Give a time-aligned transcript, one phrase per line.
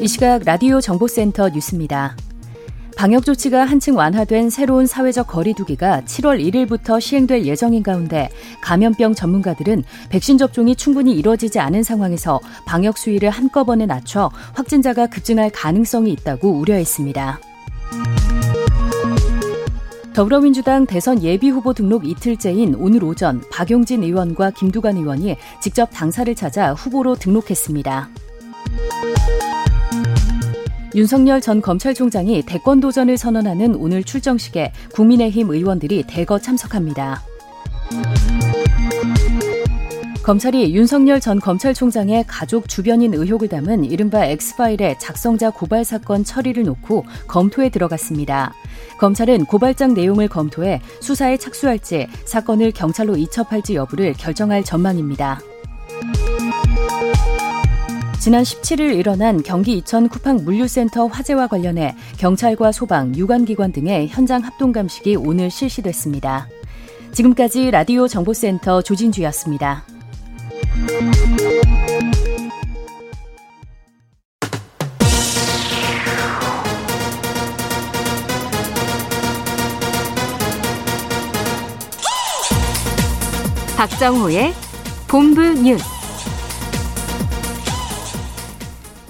[0.00, 2.16] 이 시각 라디오 정보센터 뉴스입니다.
[2.96, 8.28] 방역 조치가 한층 완화된 새로운 사회적 거리두기가 7월 1일부터 시행될 예정인 가운데
[8.60, 16.12] 감염병 전문가들은 백신 접종이 충분히 이뤄지지 않은 상황에서 방역 수위를 한꺼번에 낮춰 확진자가 급증할 가능성이
[16.12, 17.40] 있다고 우려했습니다.
[20.14, 27.16] 더불어민주당 대선 예비후보 등록 이틀째인 오늘 오전 박용진 의원과 김두관 의원이 직접 당사를 찾아 후보로
[27.16, 28.08] 등록했습니다.
[30.94, 37.22] 윤석열 전 검찰총장이 대권 도전을 선언하는 오늘 출정식에 국민의힘 의원들이 대거 참석합니다.
[40.22, 47.04] 검찰이 윤석열 전 검찰총장의 가족 주변인 의혹을 담은 이른바 엑스파일의 작성자 고발 사건 처리를 놓고
[47.26, 48.52] 검토에 들어갔습니다.
[48.98, 55.40] 검찰은 고발장 내용을 검토해 수사에 착수할지 사건을 경찰로 이첩할지 여부를 결정할 전망입니다.
[58.20, 64.72] 지난 17일 일어난 경기 이천 쿠팡 물류센터 화재와 관련해 경찰과 소방, 유관기관 등의 현장 합동
[64.72, 66.48] 감식이 오늘 실시됐습니다.
[67.12, 69.84] 지금까지 라디오 정보센터 조진주였습니다.
[83.76, 84.52] 박정호의
[85.06, 85.97] 본부 뉴스.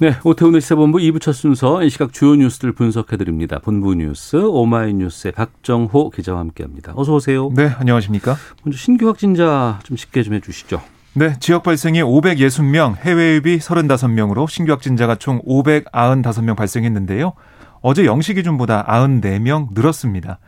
[0.00, 3.58] 네, 오태훈의 시사본부 2부 첫 순서 이 시각 주요 뉴스들 분석해드립니다.
[3.58, 6.92] 본부 뉴스 오마이뉴스의 박정호 기자와 함께합니다.
[6.94, 7.50] 어서 오세요.
[7.53, 8.36] 네, 안녕하십니까?
[8.62, 10.81] 먼저 신규 확진자 좀 쉽게 좀 해주시죠.
[11.14, 17.32] 네, 지역 발생이 560명, 해외 유입이 35명으로 신규 확진자가 총 595명 발생했는데요.
[17.80, 20.38] 어제 0시 기준보다 94명 늘었습니다.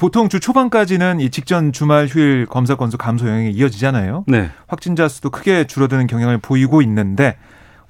[0.00, 4.24] 보통 주 초반까지는 이 직전 주말 휴일 검사 건수 감소 영향이 이어지잖아요.
[4.26, 4.50] 네.
[4.66, 7.36] 확진자 수도 크게 줄어드는 경향을 보이고 있는데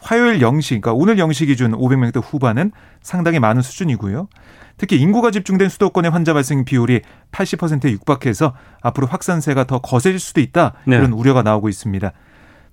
[0.01, 2.73] 화요일 0시, 그러니까 오늘 0시 기준 500명대 후반은
[3.03, 4.29] 상당히 많은 수준이고요.
[4.77, 7.03] 특히 인구가 집중된 수도권의 환자 발생 비율이
[7.33, 10.73] 80%에 육박해서 앞으로 확산세가 더 거세질 수도 있다.
[10.87, 10.97] 네.
[10.97, 12.13] 이런 우려가 나오고 있습니다.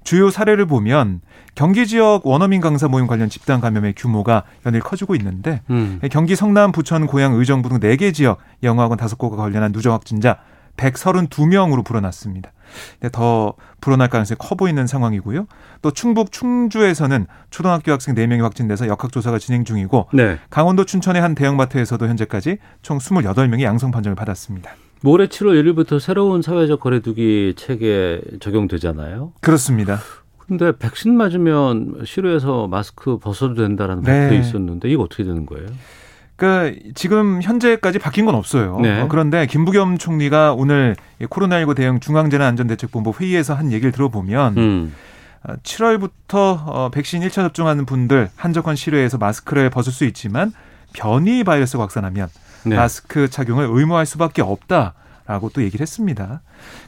[0.05, 1.19] 주요 사례를 보면
[1.53, 5.99] 경기 지역 원어민 강사 모임 관련 집단 감염의 규모가 연일 커지고 있는데 음.
[6.09, 10.37] 경기 성남, 부천, 고양, 의정부 등 4개 지역 영어학원 5곳과 관련한 누적 확진자
[10.77, 12.53] 132명으로 불어났습니다.
[12.99, 15.47] 네, 더 불어날 가능성이 커 보이는 상황이고요.
[15.81, 20.37] 또 충북 충주에서는 초등학교 학생 4명이 확진돼서 역학조사가 진행 중이고 네.
[20.49, 24.71] 강원도 춘천의 한 대형마트에서도 현재까지 총 28명이 양성 판정을 받았습니다.
[25.01, 29.33] 모레 7월 1일부터 새로운 사회적 거리두기 체계 적용되잖아요.
[29.41, 29.99] 그렇습니다.
[30.47, 34.29] 근데 백신 맞으면 실외에서 마스크 벗어도 된다라는 네.
[34.29, 35.67] 발표 있었는데 이거 어떻게 되는 거예요?
[36.37, 38.79] 그러니까 지금 현재까지 바뀐 건 없어요.
[38.79, 39.01] 네.
[39.01, 44.93] 어, 그런데 김부겸 총리가 오늘 이 코로나19 대응 중앙재난안전대책본부 회의에서 한 얘기를 들어보면 음.
[45.63, 50.53] 7월부터 어, 백신 1차 접종하는 분들 한적한 실외에서 마스크를 벗을 수 있지만
[50.93, 52.29] 변이 바이러스가 확산하면
[52.65, 52.75] 네.
[52.75, 54.93] 마스크 착용을 의무화할 수밖에 없다.
[55.27, 56.41] 라고 또 얘기를 했습니다.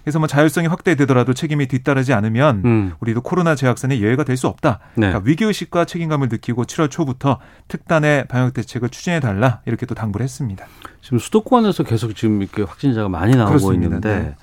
[0.04, 2.94] 그래서 뭐 자율성이 확대되더라도 책임이 뒤따르지 않으면 음.
[3.00, 4.80] 우리도 코로나 재확산에 예외가 될 수 없다.
[4.96, 5.08] 네.
[5.08, 10.66] 그러니까 위기의식과 책임감을 느끼고 7월 초부터 특단의 방역 대책을 추진해 달라 이렇게 또 당부를 했습니다.
[11.02, 13.84] 지금 수도권에서 계속 지금 이렇게 확진자가 많이 나오고 그렇습니다.
[13.86, 14.36] 있는데 네.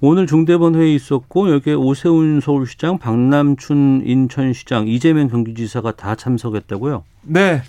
[0.00, 7.04] 오늘 중대본 회의 있었고 여기에 오세훈 서울시장, 박남춘 인천시장, 이재명 경기지사가 다 참석했다고요?
[7.22, 7.62] 네.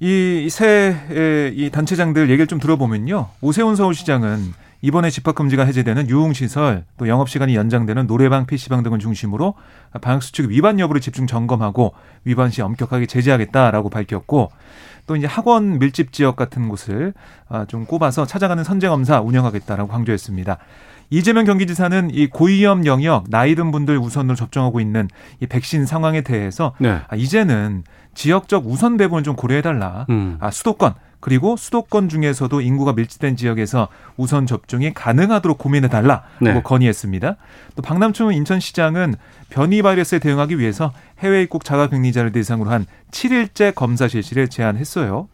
[0.00, 3.28] 이새이 단체장들 얘기를 좀 들어보면요.
[3.40, 4.52] 오세훈 서울시장은
[4.84, 9.54] 이번에 집합금지가 해제되는 유흥시설 또 영업시간이 연장되는 노래방, PC방 등을 중심으로
[10.02, 11.94] 방역수칙 위반 여부를 집중 점검하고
[12.24, 14.50] 위반 시 엄격하게 제재하겠다라고 밝혔고
[15.06, 17.14] 또 이제 학원 밀집 지역 같은 곳을
[17.48, 20.58] 아, 좀 꼽아서 찾아가는 선제검사 운영하겠다라고 강조했습니다.
[21.08, 25.08] 이재명 경기지사는 이 고위험 영역 나이 든 분들 우선으로 접종하고 있는
[25.40, 27.00] 이 백신 상황에 대해서 네.
[27.08, 30.04] 아, 이제는 지역적 우선 배분을 좀 고려해달라.
[30.10, 30.36] 음.
[30.40, 30.92] 아, 수도권
[31.24, 33.88] 그리고 수도권 중에서도 인구가 밀집된 지역에서
[34.18, 36.60] 우선 접종이 가능하도록 고민해 달라고 네.
[36.62, 37.36] 건의했습니다.
[37.74, 39.14] 또 박남춘 인천시장은
[39.48, 45.28] 변이 바이러스에 대응하기 위해서 해외 입국 자가격리자를 대상으로 한 7일째 검사 실시를 제안했어요.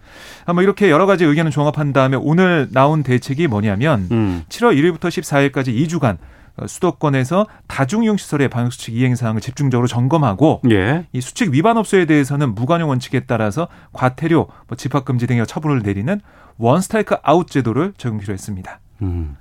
[0.47, 4.45] 아마 이렇게 여러 가지 의견을 종합한 다음에 오늘 나온 대책이 뭐냐면 음.
[4.49, 6.19] 7월 1일부터 14일까지 2주간 어,
[6.67, 11.06] 수도권에서 다중이용 시설의 방역 수칙 이행 사항을 집중적으로 점검하고 예.
[11.12, 16.20] 이 수칙 위반 업소에 대해서는 무관용 원칙에 따라서 과태료, 뭐 집합 금지 등의 처분을 내리는
[16.59, 18.81] one strike out 제도를 적용키로 했습니다.
[19.02, 19.37] 음.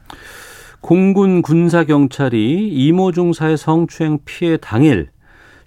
[0.81, 5.09] 공군 군사 경찰이 이모 중사의 성추행 피해 당일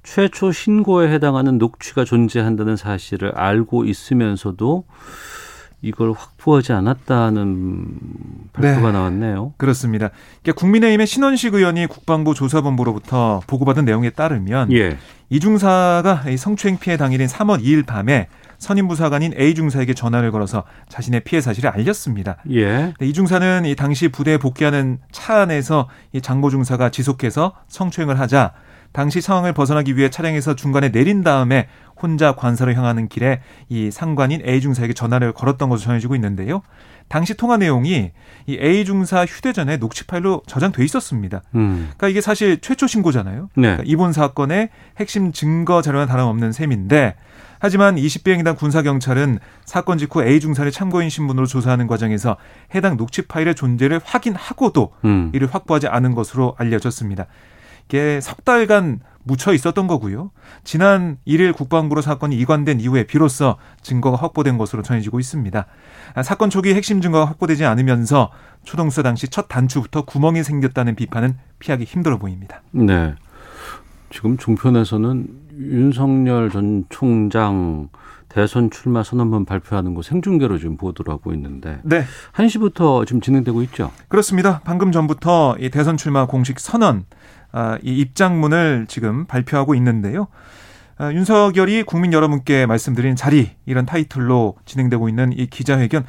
[0.03, 4.85] 최초 신고에 해당하는 녹취가 존재한다는 사실을 알고 있으면서도
[5.83, 7.89] 이걸 확보하지 않았다는
[8.53, 8.93] 발표가 네.
[8.93, 9.53] 나왔네요.
[9.57, 10.11] 그렇습니다.
[10.43, 14.97] 그러니까 국민의힘의 신원식 의원이 국방부 조사본부로부터 보고받은 내용에 따르면 예.
[15.29, 20.63] 이 중사가 이 성추행 피해 당일인 3월 2일 밤에 선임 부사관인 A 중사에게 전화를 걸어서
[20.89, 22.37] 자신의 피해 사실을 알렸습니다.
[22.53, 22.95] 예.
[23.01, 28.53] 이 중사는 이 당시 부대에 복귀하는 차 안에서 이 장모 중사가 지속해서 성추행을 하자
[28.93, 31.69] 당시 상황을 벗어나기 위해 차량에서 중간에 내린 다음에
[32.01, 36.63] 혼자 관사로 향하는 길에 이 상관인 A 중사에게 전화를 걸었던 것으로 전해지고 있는데요.
[37.09, 38.11] 당시 통화 내용이
[38.47, 41.43] 이 A 중사 휴대전에 녹취 파일로 저장돼 있었습니다.
[41.55, 41.91] 음.
[41.97, 43.49] 그러니까 이게 사실 최초 신고잖아요.
[43.55, 43.63] 네.
[43.63, 47.15] 그러니까 이번 사건의 핵심 증거 자료는 다름없는 셈인데
[47.59, 52.37] 하지만 20비행단 군사경찰은 사건 직후 A 중사를 참고인 신분으로 조사하는 과정에서
[52.75, 55.31] 해당 녹취 파일의 존재를 확인하고도 음.
[55.33, 57.27] 이를 확보하지 않은 것으로 알려졌습니다.
[57.93, 60.31] 이게 석 달간 묻혀 있었던 거고요.
[60.65, 65.67] 지난 1일 국방부로 사건이 이관된 이후에 비로소 증거가 확보된 것으로 전해지고 있습니다.
[66.15, 68.31] 아, 사건 초기 핵심 증거가 확보되지 않으면서
[68.65, 72.63] 초동수사 당시 첫 단추부터 구멍이 생겼다는 비판은 피하기 힘들어 보입니다.
[72.71, 73.15] 네.
[74.09, 75.27] 지금 종편에서는
[75.59, 77.91] 윤석열 전 총장
[78.33, 83.91] 대선 출마 선언문 발표하는 거 생중계로 지금 보도를 하고 있는데 네, 1시부터 지금 진행되고 있죠.
[84.09, 84.63] 그렇습니다.
[84.65, 87.22] 방금 전부터 이 대선 출마 공식 선언, 아,
[87.83, 90.29] 이 입장문을 지금 발표하고 있는데요.
[90.99, 96.05] 아, 윤석열이 국민 여러분께 말씀드린 자리 이런 타이틀로 진행되고 있는 이 기자회견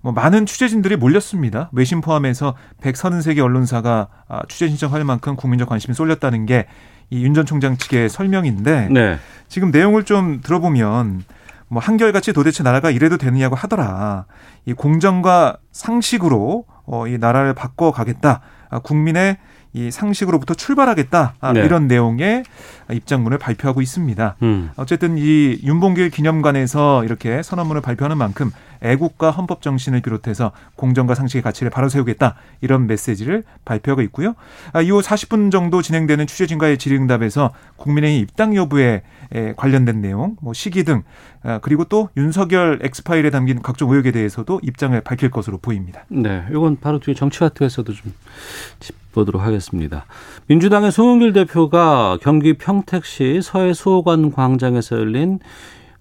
[0.00, 1.70] 뭐 많은 취재진들이 몰렸습니다.
[1.72, 6.66] 외신 포함해서 133개 언론사가 아, 취재 신청할 만큼 국민적 관심이 쏠렸다는 게
[7.10, 9.18] 이 윤 전 총장 측의 설명인데 네.
[9.48, 11.22] 지금 내용을 좀 들어보면
[11.68, 14.26] 뭐 한결같이 도대체 나라가 이래도 되느냐고 하더라.
[14.66, 18.40] 이 공정과 상식으로 어, 이 나라를 바꿔 가겠다.
[18.70, 19.38] 아, 국민의
[19.72, 21.34] 이 상식으로부터 출발하겠다.
[21.40, 21.64] 아, 네.
[21.64, 22.44] 이런 내용의
[22.90, 24.36] 입장문을 발표하고 있습니다.
[24.42, 24.70] 음.
[24.76, 28.50] 어쨌든 이 윤봉길 기념관에서 이렇게 선언문을 발표하는 만큼
[28.80, 34.34] 애국과 헌법 정신을 비롯해서 공정과 상식의 가치를 바로 세우겠다 이런 메시지를 발표하고 있고요.
[34.72, 39.02] 아, 이후 40분 정도 진행되는 취재진과의 질의응답에서 국민의힘 입당 여부에
[39.34, 41.02] 에, 관련된 내용, 뭐 시기 등
[41.42, 46.04] 아, 그리고 또 윤석열 엑스파일에 담긴 각종 의혹에 대해서도 입장을 밝힐 것으로 보입니다.
[46.08, 50.04] 네, 이건 바로 뒤에 정치화투에서도 좀짚 보도록 하겠습니다.
[50.46, 55.40] 민주당의 송영길 대표가 경기 평택시 서해 수호관 광장에서 열린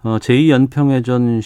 [0.03, 1.41] 어, 제2연평해전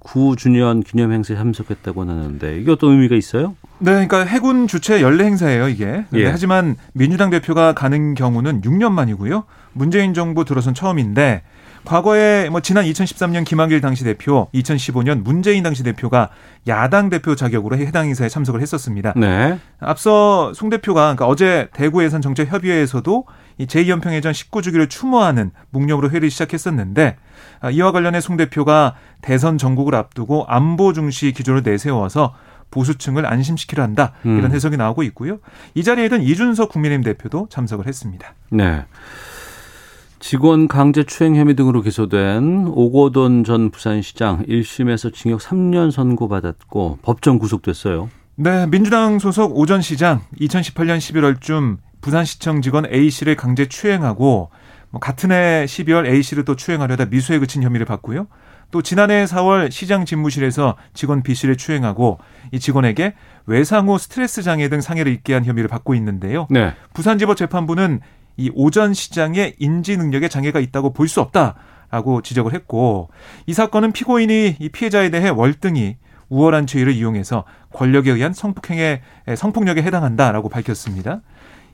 [0.00, 3.56] 19주년 기념 행사에 참석했다고 하는데 이게 어떤 의미가 있어요?
[3.78, 6.04] 네, 그러니까 해군 주최 연례 행사예요, 이게.
[6.10, 6.26] 근데 예.
[6.26, 9.44] 하지만 민주당 대표가 가는 경우는 6년 만이고요.
[9.72, 11.42] 문재인 정부 들어선 처음인데
[11.84, 16.30] 과거에 뭐 지난 2013년 김한길 당시 대표, 2015년 문재인 당시 대표가
[16.66, 19.12] 야당 대표 자격으로 해당 행사에 참석을 했었습니다.
[19.16, 19.58] 네.
[19.80, 23.26] 앞서 송 대표가 그러니까 어제 대구 예산 정책 협의회에서도
[23.58, 27.16] 이 제2연평해전 19주기를 추모하는 묵념으로 회의를 시작했었는데
[27.60, 32.34] 아, 이와 관련해 송 대표가 대선 전국을 앞두고 안보 중시 기조를 내세워서
[32.70, 34.52] 보수층을 안심시키려 한다 이런 음.
[34.52, 35.38] 해석이 나오고 있고요.
[35.74, 38.34] 이 자리에는 이준석 국민의힘 대표도 참석을 했습니다.
[38.50, 38.84] 네.
[40.26, 48.08] 직원 강제 추행 혐의 등으로 기소된 오고돈 전 부산시장 1심에서 징역 3년 선고받았고 법정 구속됐어요.
[48.36, 54.48] 네, 민주당 소속 오전 시장 2018년 11월쯤 부산시청 직원 A 씨를 강제 추행하고
[54.88, 58.26] 뭐 같은 해 12월 A 씨를 또 추행하려다 미수에 그친 혐의를 받고요.
[58.70, 62.18] 또 지난해 4월 시장 집무실에서 직원 B 씨를 추행하고
[62.50, 63.14] 이 직원에게
[63.44, 66.46] 외상 후 스트레스 장애 등 상해를 입게 한 혐의를 받고 있는데요.
[66.48, 66.72] 네.
[66.94, 68.00] 부산지법 재판부는
[68.36, 73.08] 이 오전 시장의 인지 능력에 장애가 있다고 볼 수 없다라고 지적을 했고
[73.46, 75.96] 이 사건은 피고인이 이 피해자에 대해 월등히
[76.28, 79.02] 우월한 지위를 이용해서 권력에 의한 성폭행에
[79.36, 81.20] 성폭력에 해당한다라고 밝혔습니다.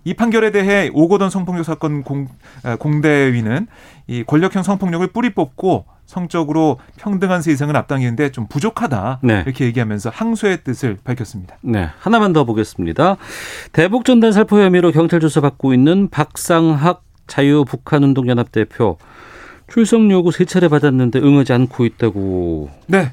[0.05, 2.27] 이 판결에 대해 오고던 성폭력 사건 공,
[2.65, 3.67] 에, 공대위는
[4.07, 9.45] 이 권력형 성폭력을 뿌리 뽑고 성적으로 평등한 세상을 앞당기는데 좀 부족하다 네.
[9.47, 11.57] 이렇게 얘기하면서 항소의 뜻을 밝혔습니다.
[11.63, 13.17] 네, 하나만 더 보겠습니다.
[13.71, 18.99] 대북 전단 살포 혐의로 경찰 조사 받고 있는 박상학 자유 북한 운동 연합 대표
[19.69, 22.71] 출석 요구 세 차례 받았는데 응하지 않고 있다고.
[22.89, 23.13] 네.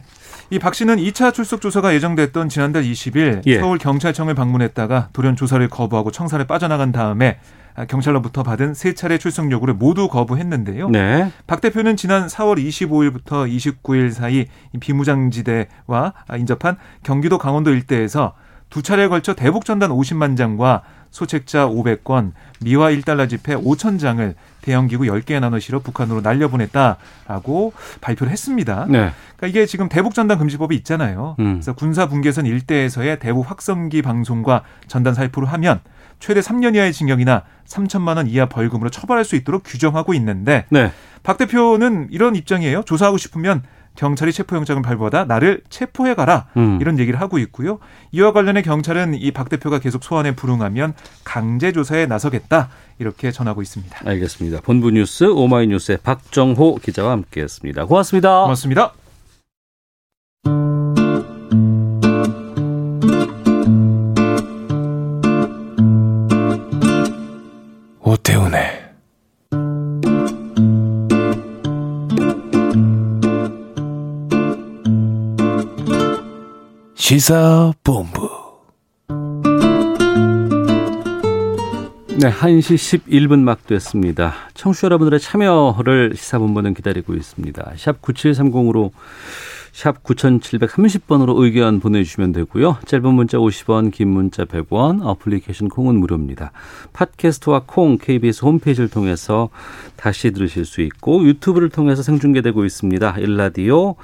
[0.49, 3.59] 이박 씨는 2차 출석 조사가 예정됐던 지난달 20일 예.
[3.59, 9.51] 서울 경찰청을 방문했다가 돌연 조사를 거부하고 청사를 빠져나간 다음에 아, 경찰로부터 받은 세 차례 출석
[9.51, 10.89] 요구를 모두 거부했는데요.
[10.89, 11.31] 네.
[11.45, 18.33] 박 대표는 지난 4월 25일부터 29일 사이 이 비무장지대와 아, 인접한 경기도 강원도 일대에서
[18.69, 25.05] 두 차례에 걸쳐 대북 전단 50만 장과 소책자 500건, 미화 1달러 지폐 5천 장을 대형기구
[25.05, 28.85] 10개에 나눠 실어 북한으로 날려보냈다라고 발표를 했습니다.
[28.89, 29.11] 네.
[29.37, 31.37] 그러니까 이게 지금 대북 전단 금지법이 있잖아요.
[31.39, 31.53] 음.
[31.53, 35.79] 그래서 군사 분계선 일대에서의 대북 확성기 방송과 전단 살포를 하면
[36.19, 40.91] 최대 3년 이하의 징역이나 3천만 원 이하 벌금으로 처벌할 수 있도록 규정하고 있는데 네.
[41.23, 42.83] 박 대표는 이런 입장이에요.
[42.83, 43.63] 조사하고 싶으면
[43.95, 46.77] 경찰이 체포영장을 발부하다 나를 체포해 가라 음.
[46.79, 47.79] 이런 얘기를 하고 있고요.
[48.11, 50.93] 이와 관련해 경찰은 이 박 대표가 계속 소환에 불응하면
[51.23, 52.69] 강제 조사에 나서겠다
[52.99, 53.97] 이렇게 전하고 있습니다.
[54.05, 54.61] 알겠습니다.
[54.61, 57.85] 본부 뉴스 오마이뉴스의 박정호 기자와 함께했습니다.
[57.85, 58.41] 고맙습니다.
[58.43, 58.93] 고맙습니다.
[77.07, 78.29] 시사본부
[82.19, 84.33] 네, 1시 11분 막 됐습니다.
[84.55, 87.75] 청취자 여러분들의 참여를 시사본부는 기다리고 있습니다.
[87.77, 88.91] 샵 9730으로
[89.77, 92.79] 샵 9730번으로 의견 보내주시면 되고요.
[92.87, 96.51] 짧은 문자 50원, 긴 문자 100원, 어플리케이션 콩은 무료입니다.
[96.93, 99.49] 팟캐스트와 콩, KBS 홈페이지를 통해서
[99.95, 103.17] 다시 들으실 수 있고 유튜브를 통해서 생중계되고 있습니다.
[103.19, 103.97] 일라디오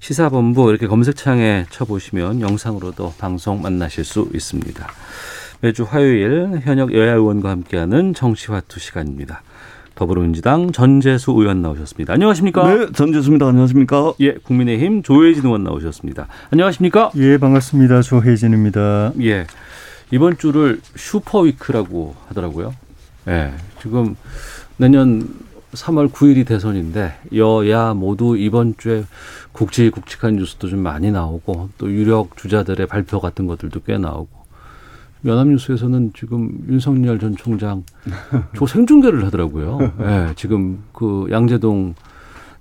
[0.00, 4.88] 시사본부 이렇게 검색창에 쳐보시면 영상으로도 방송 만나실 수 있습니다.
[5.60, 9.42] 매주 화요일 현역 여야 의원과 함께하는 정치화투 시간입니다.
[9.94, 12.14] 더불어민주당 전재수 의원 나오셨습니다.
[12.14, 12.74] 안녕하십니까?
[12.74, 13.46] 네, 전재수입니다.
[13.46, 14.14] 안녕하십니까?
[14.20, 16.28] 예, 국민의힘 조해진 의원 나오셨습니다.
[16.50, 17.10] 안녕하십니까?
[17.16, 18.02] 예, 반갑습니다.
[18.02, 19.12] 조해진입니다.
[19.22, 19.46] 예,
[20.10, 22.74] 이번 주를 super week라고 하더라고요.
[23.28, 24.16] 예, 지금
[24.76, 25.28] 내년
[25.72, 29.04] 3월 9일이 대선인데 여야 모두 이번 주에
[29.52, 34.41] 굵직굵직한 뉴스도 좀 많이 나오고 또 유력 주자들의 발표 같은 것들도 꽤 나오고
[35.24, 37.84] 연합뉴스에서는 지금 윤석열 전 총장
[38.54, 39.92] 조 생중계를 하더라고요.
[40.00, 41.94] 예, 지금 그 양재동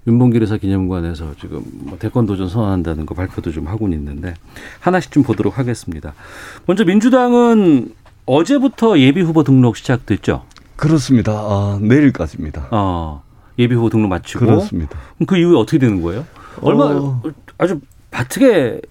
[0.08, 4.34] 윤봉길 의사 기념관에서 지금 뭐 대권 도전 선언한다는 거 발표도 좀 하고 있는데
[4.80, 6.14] 하나씩 좀 보도록 하겠습니다.
[6.66, 7.94] 먼저 민주당은
[8.26, 10.44] 어제부터 예비 후보 등록 시작됐죠.
[10.76, 11.34] 그렇습니다.
[11.34, 12.70] 아, 내일까지입니다.
[12.72, 13.22] 어,
[13.60, 14.98] 예비 후보 등록 마치고 그렇습니다.
[15.28, 16.26] 그 이후에 어떻게 되는 거예요?
[16.62, 17.22] 얼마 어.
[17.60, 18.82] 아주 바트게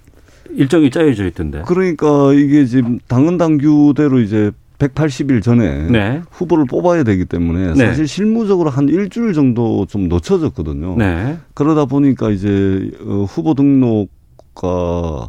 [0.54, 1.62] 일정이 짜여져 있던데.
[1.66, 6.22] 그러니까 이게 지금 당헌 당규대로 이제 180일 전에 네.
[6.30, 7.86] 후보를 뽑아야 되기 때문에 네.
[7.86, 10.96] 사실 실무적으로 한 일주일 정도 좀 늦춰졌거든요.
[10.96, 11.38] 네.
[11.54, 15.28] 그러다 보니까 이제 어, 후보 등록과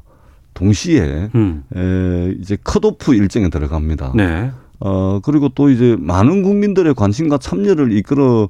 [0.53, 1.63] 동시에 음.
[1.75, 4.13] 에, 이제 컷오프 일정에 들어갑니다.
[4.15, 4.51] 네.
[4.79, 8.49] 어, 그리고 또 이제 많은 국민들의 관심과 참여를 이끌어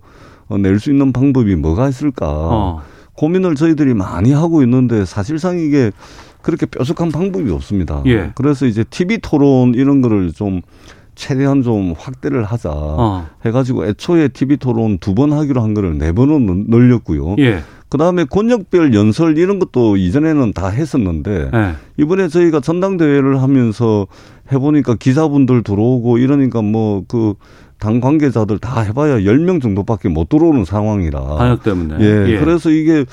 [0.59, 2.81] 낼 수 있는 방법이 뭐가 있을까 어.
[3.13, 5.91] 고민을 저희들이 많이 하고 있는데 사실상 이게
[6.41, 8.01] 그렇게 뾰족한 방법이 없습니다.
[8.05, 8.31] 예.
[8.35, 10.61] 그래서 이제 TV 토론 이런 거를 좀
[11.15, 13.27] 최대한 좀 확대를 하자 어.
[13.45, 17.35] 해가지고 애초에 TV 토론 두 번 하기로 한 거를 네 번은 늘렸고요.
[17.39, 17.59] 예.
[17.89, 21.73] 그 다음에 권역별 연설 이런 것도 이전에는 다 했었는데 네.
[21.97, 24.07] 이번에 저희가 전당대회를 하면서
[24.51, 27.33] 해보니까 기자분들 들어오고 이러니까 뭐그
[27.79, 31.19] 당 관계자들 다 해봐야 10명 정도밖에 못 들어오는 상황이라.
[31.19, 31.95] 방역 때문에.
[31.99, 33.05] 예, 그래서 이게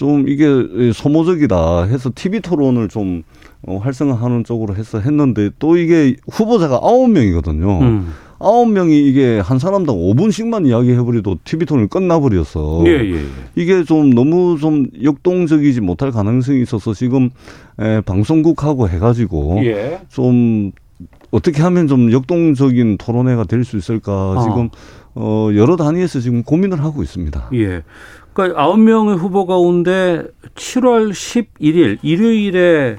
[0.00, 0.46] 좀 이게
[0.94, 3.22] 소모적이다 해서 TV 토론을 좀
[3.66, 7.82] 어, 활성화하는 쪽으로 해서 했는데 또 이게 후보자가 9명이거든요.
[7.82, 8.14] 음.
[8.38, 13.20] 아홉 명이 이게 한 사람당 5분씩만 이야기해버려도 TV 토론이 끝나버려서 예, 예, 예.
[13.56, 17.28] 이게 좀 너무 좀 역동적이지 못할 가능성이 있어서 지금
[17.78, 20.00] 에, 방송국하고 해가지고 예.
[20.08, 20.72] 좀
[21.30, 24.70] 어떻게 하면 좀 역동적인 토론회가 될 수 있을까 지금
[25.14, 27.50] 어 여러 단위에서 지금 고민을 하고 있습니다.
[27.52, 27.82] 예.
[28.32, 32.96] 그러니까 아홉 명의 후보 가운데 7월 11일 일요일에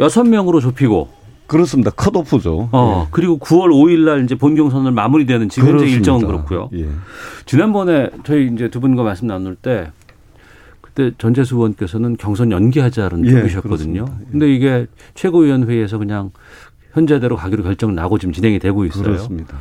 [0.00, 1.08] 여섯 명으로 좁히고
[1.46, 1.90] 그렇습니다.
[1.92, 2.70] 컷오프죠.
[2.72, 5.86] 어, 그리고 9월 5일 날 이제 본경 선을 마무리되는 지금 현재.
[5.86, 6.70] 일정은 그렇고요.
[6.74, 6.88] 예.
[7.46, 9.92] 지난번에 저희 이제 두 분과 말씀 나눌 때
[10.80, 14.04] 그때 전재수 의원께서는 경선 연기하자는 예, 쪽이셨거든요.
[14.06, 14.26] 그렇습니다.
[14.26, 14.30] 예.
[14.32, 16.32] 근데 이게 최고위원회에서 그냥
[16.92, 19.04] 현재대로 가기로 결정 나고 지금 진행이 되고 있어요.
[19.04, 19.56] 그렇습니다.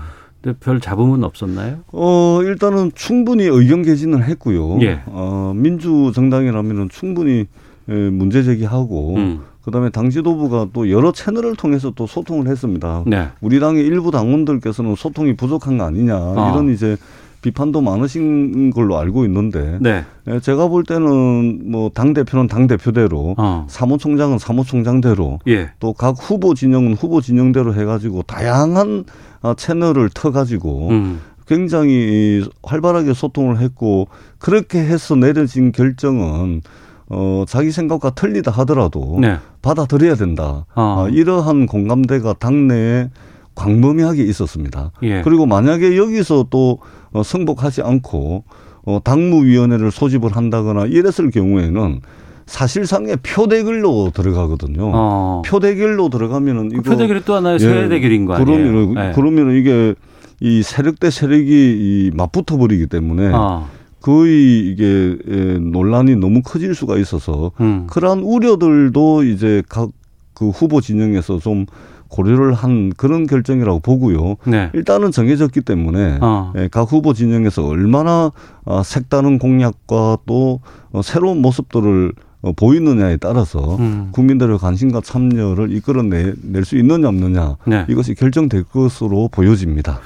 [0.54, 1.80] 별 잡음은 없었나요?
[1.92, 4.80] 어, 일단은 충분히 의견 개진을 했고요.
[4.82, 5.02] 예.
[5.08, 7.46] 어, 민주 정당이라면은 충분히
[7.90, 9.42] 에, 문제 제기하고 음.
[9.64, 13.04] 그다음에 당 지도부가 또 여러 채널을 통해서 또 소통을 했습니다.
[13.08, 13.30] 네.
[13.42, 16.52] 우리 당의 일부 당원들께서는 소통이 부족한 거 아니냐 아.
[16.54, 16.98] 이런 이제
[17.42, 20.04] 비판도 많으신 걸로 알고 있는데 네.
[20.28, 23.68] 예, 제가 볼 때는 뭐 당 대표는 당 대표대로 어.
[23.70, 25.70] 사무총장은 사무총장대로 예.
[25.80, 29.12] 또각 후보 진영은 후보 진영대로 해가지고 다양한 아,
[29.54, 31.22] 채널을 터가지고 음.
[31.48, 34.08] 굉장히 활발하게 소통을 했고
[34.40, 36.62] 그렇게 해서 내려진 결정은
[37.08, 39.38] 어 자기 생각과 틀리다 하더라도 네.
[39.62, 40.66] 받아들여야 된다.
[40.76, 41.08] 어.
[41.12, 43.10] 이러한 공감대가 당내에
[43.54, 44.92] 광범위하게 있었습니다.
[45.04, 45.22] 예.
[45.22, 46.80] 그리고 만약에 여기서 또
[47.12, 48.44] 어, 승복하지 않고
[48.86, 52.02] 어, 당무위원회를 소집을 한다거나 이랬을 경우에는
[52.46, 54.92] 사실상의 표대결로 들어가거든요.
[54.94, 55.42] 어.
[55.46, 58.46] 표대결로 들어가면은 그 이거 표대결이 또 하나의 세대결인 예, 거 아니에요?
[58.46, 59.12] 그러면은 네.
[59.14, 59.96] 그러면은 이게
[60.40, 63.68] 이 세력 대 세력이 이 맞붙어 버리기 때문에 어.
[64.02, 67.88] 거의 이게 예, 논란이 너무 커질 수가 있어서 음.
[67.90, 69.90] 그러한 우려들도 이제 각
[70.36, 71.66] 그 후보 진영에서 좀
[72.08, 74.36] 고려를 한 그런 결정이라고 보고요.
[74.46, 74.70] 네.
[74.74, 76.54] 일단은 정해졌기 때문에 어.
[76.56, 78.32] 예, 각 후보 진영에서 얼마나
[78.64, 80.60] 어, 색다른 공약과 또
[80.92, 84.10] 어, 새로운 모습들을 어, 보이느냐에 따라서 음.
[84.12, 87.86] 국민들의 관심과 참여를 이끌어낼 수 있느냐 없느냐 네.
[87.90, 90.00] 이것이 결정될 것으로 보여집니다.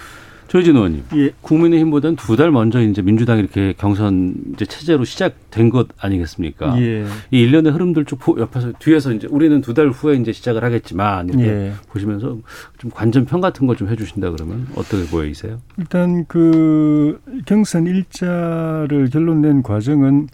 [0.49, 1.29] 조희진 의원님, 예.
[1.41, 6.81] 국민의힘보다는 두 달 먼저 이제 민주당이 이렇게 경선 이제 체제로 시작된 것 아니겠습니까?
[6.81, 7.05] 예.
[7.29, 11.45] 이 일련의 흐름들 쭉 옆에서 뒤에서 이제 우리는 두 달 후에 이제 시작을 하겠지만 이렇게
[11.47, 11.73] 예.
[11.91, 12.37] 보시면서
[12.79, 15.59] 좀 관전평 같은 걸 좀 해주신다 그러면 어떻게 보이세요?
[15.77, 20.29] 일단 그 경선 일자를 결론 낸 과정은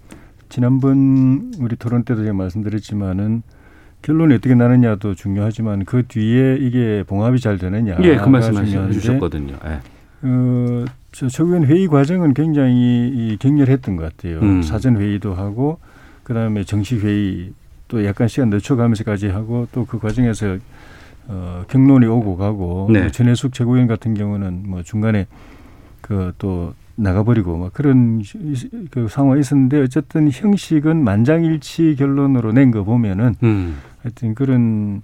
[0.49, 3.43] 지난번 우리 토론 때도 제가 말씀드렸지만은
[4.01, 7.97] 결론이 어떻게 나느냐도 중요하지만 그 뒤에 이게 봉합이 잘 되느냐.
[8.03, 9.55] 예, 그 말씀 해주셨거든요.
[9.65, 9.79] 예.
[10.21, 14.39] 어, 저 최고위원 회의 과정은 굉장히 격렬했던 것 같아요.
[14.39, 14.61] 음.
[14.61, 15.79] 사전 회의도 하고
[16.23, 17.51] 그다음에 정식 회의
[17.87, 20.57] 또 약간 시간 늦춰가면서까지 하고 또 그 과정에서
[21.27, 23.01] 어, 경론이 오고 가고 네.
[23.01, 25.25] 뭐 전해숙 최고위원 같은 경우는 뭐 중간에
[26.01, 28.21] 그 또 나가버리고 막 그런
[28.91, 33.77] 그 상황이 있었는데 어쨌든 형식은 만장일치 결론으로 낸 거 보면은 음.
[34.01, 35.01] 하여튼 그런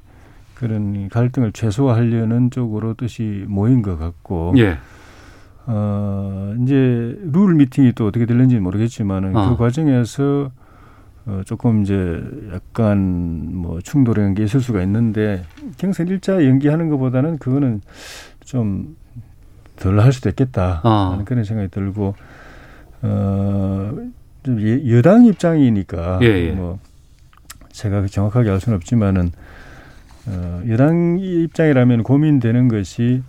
[0.55, 4.77] 그런 갈등을 최소화하려는 쪽으로 뜻이 모인 것 같고 예.
[5.65, 9.50] 어, 이제 룰 미팅이 또 어떻게 될는지 모르겠지만은 어.
[9.50, 10.51] 그 과정에서
[11.25, 12.21] 어, 조금 이제
[12.51, 15.43] 약간 뭐 충돌이라는 게 있을 수가 있는데
[15.77, 17.81] 경선 일자 연기하는 것보다는 그거는
[18.43, 18.95] 좀
[19.78, 21.12] 덜 할 수도 있겠다 어.
[21.13, 22.16] 하는 그런 생각이 들고
[23.01, 23.92] 어,
[24.44, 26.51] 좀 여당 입장이니까 예, 예.
[26.51, 26.80] 뭐
[27.72, 29.32] 제가 정확하게 알 수는 없지만은
[30.28, 33.24] 어, 여당 입장이라면 고민되는 것이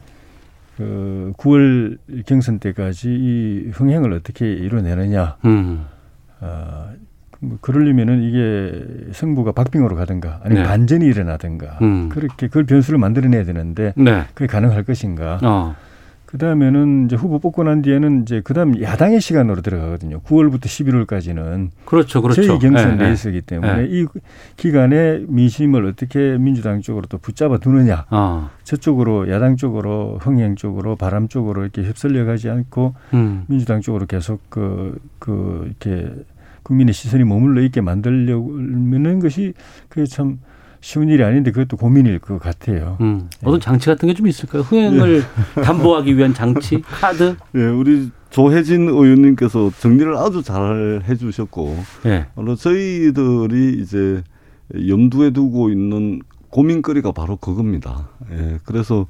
[0.76, 5.36] 그 9월 경선 때까지 이 흥행을 어떻게 이뤄내느냐.
[5.44, 5.86] 음.
[6.40, 6.90] 어,
[7.40, 10.68] 뭐 그러려면은 이게 승부가 박빙으로 가든가 아니면 네.
[10.68, 12.08] 반전이 일어나든가 음.
[12.08, 14.24] 그렇게 그걸 변수를 만들어내야 되는데 네.
[14.34, 15.40] 그게 가능할 것인가.
[15.42, 15.74] 어.
[16.32, 20.22] 그 다음에는 이제 후보 뽑고 난 뒤에는 이제 그 다음 야당의 시간으로 들어가거든요.
[20.22, 21.68] 9월부터 11월까지는.
[21.84, 22.42] 그렇죠, 그렇죠.
[22.42, 23.88] 저희 경선 네, 레이스이기 때문에 네.
[23.90, 24.06] 이
[24.56, 28.06] 기간에 민심을 어떻게 민주당 쪽으로 또 붙잡아 두느냐.
[28.10, 28.48] 어.
[28.64, 33.44] 저쪽으로 야당 쪽으로 흥행 쪽으로 바람 쪽으로 이렇게 휩쓸려 가지 않고 음.
[33.48, 36.14] 민주당 쪽으로 계속 그, 그 이렇게
[36.62, 39.52] 국민의 시선이 머물러 있게 만들려는 것이
[39.90, 40.38] 그게 참
[40.82, 42.98] 쉬운 일이 아닌데 그것도 고민일 것 같아요.
[43.00, 43.30] 음.
[43.44, 44.62] 어떤 장치 같은 게 좀 있을까요?
[44.62, 45.22] 흥행을
[45.56, 45.62] 예.
[45.62, 47.36] 담보하기 위한 장치, 카드?
[47.54, 52.26] 예, 우리 조혜진 의원님께서 정리를 아주 잘 해주셨고, 예.
[52.56, 54.22] 저희들이 이제
[54.88, 58.08] 염두에 두고 있는 고민거리가 바로 그겁니다.
[58.32, 59.06] 예, 그래서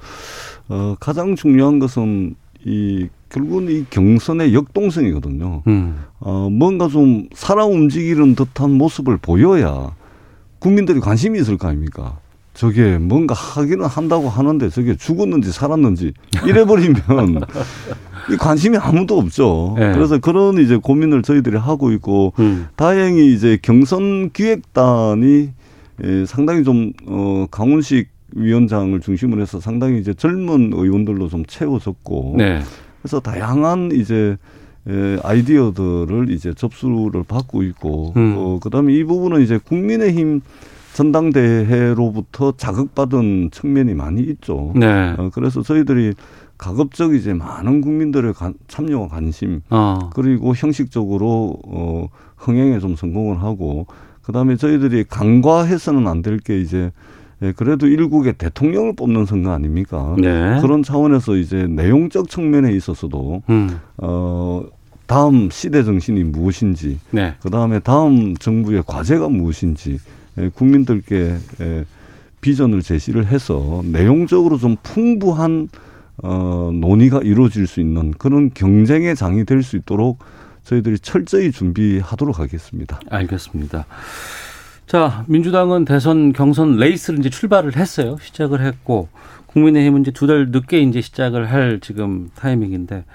[0.68, 5.62] 어, 가장 중요한 것은 이 결국은 이 경선의 역동성이거든요.
[5.66, 5.96] 음.
[6.20, 9.94] 어, 뭔가 좀 살아 움직이는 듯한 모습을 보여야
[10.62, 12.18] 국민들이 관심이 있을 거 아닙니까?
[12.54, 16.12] 저게 뭔가 하기는 한다고 하는데 저게 죽었는지 살았는지
[16.46, 17.00] 이래버리면
[18.30, 19.74] 이 관심이 아무도 없죠.
[19.76, 19.92] 네.
[19.92, 22.68] 그래서 그런 이제 고민을 저희들이 하고 있고 음.
[22.76, 25.50] 다행히 이제 경선 기획단이
[26.04, 32.62] 예, 상당히 좀 어, 강훈식 위원장을 중심으로 해서 상당히 이제 젊은 의원들로 좀 채워졌고 네.
[33.00, 34.36] 그래서 다양한 이제
[34.88, 38.34] 예, 아이디어들을 이제 접수를 받고 있고 음.
[38.36, 40.40] 어, 그다음에 이 부분은 이제 국민의힘
[40.94, 44.72] 전당대회로부터 자극받은 측면이 많이 있죠.
[44.74, 45.14] 네.
[45.18, 46.14] 어, 그래서 저희들이
[46.58, 49.98] 가급적 이제 많은 국민들의 관, 참여와 관심 어.
[50.14, 53.86] 그리고 형식적으로 어, 흥행에 좀 성공을 하고
[54.22, 56.92] 그다음에 저희들이 간과해서는 안 될 게 이제
[57.42, 60.14] 예, 그래도 일국의 대통령을 뽑는 선거 아닙니까?
[60.18, 60.58] 네.
[60.60, 63.80] 그런 차원에서 이제 내용적 측면에 있어서도 음.
[63.98, 64.64] 어
[65.06, 67.34] 다음 시대 정신이 무엇인지, 네.
[67.42, 69.98] 그 다음에 다음 정부의 과제가 무엇인지
[70.38, 71.84] 예, 국민들께 예,
[72.40, 75.68] 비전을 제시를 해서 내용적으로 좀 풍부한
[76.22, 80.18] 어 논의가 이루어질 수 있는 그런 경쟁의 장이 될 수 있도록
[80.64, 83.00] 저희들이 철저히 준비하도록 하겠습니다.
[83.10, 83.84] 알겠습니다.
[84.92, 88.18] 자, 민주당은 대선 경선 레이스를 이제 출발을 했어요.
[88.20, 89.08] 시작을 했고
[89.46, 93.06] 국민의힘은 이제 두 달 늦게 이제 시작을 할 지금 타이밍인데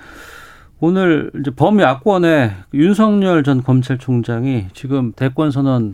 [0.79, 5.93] 오늘 이제 범야권의 윤석열 전 검찰총장이 지금 대권 선언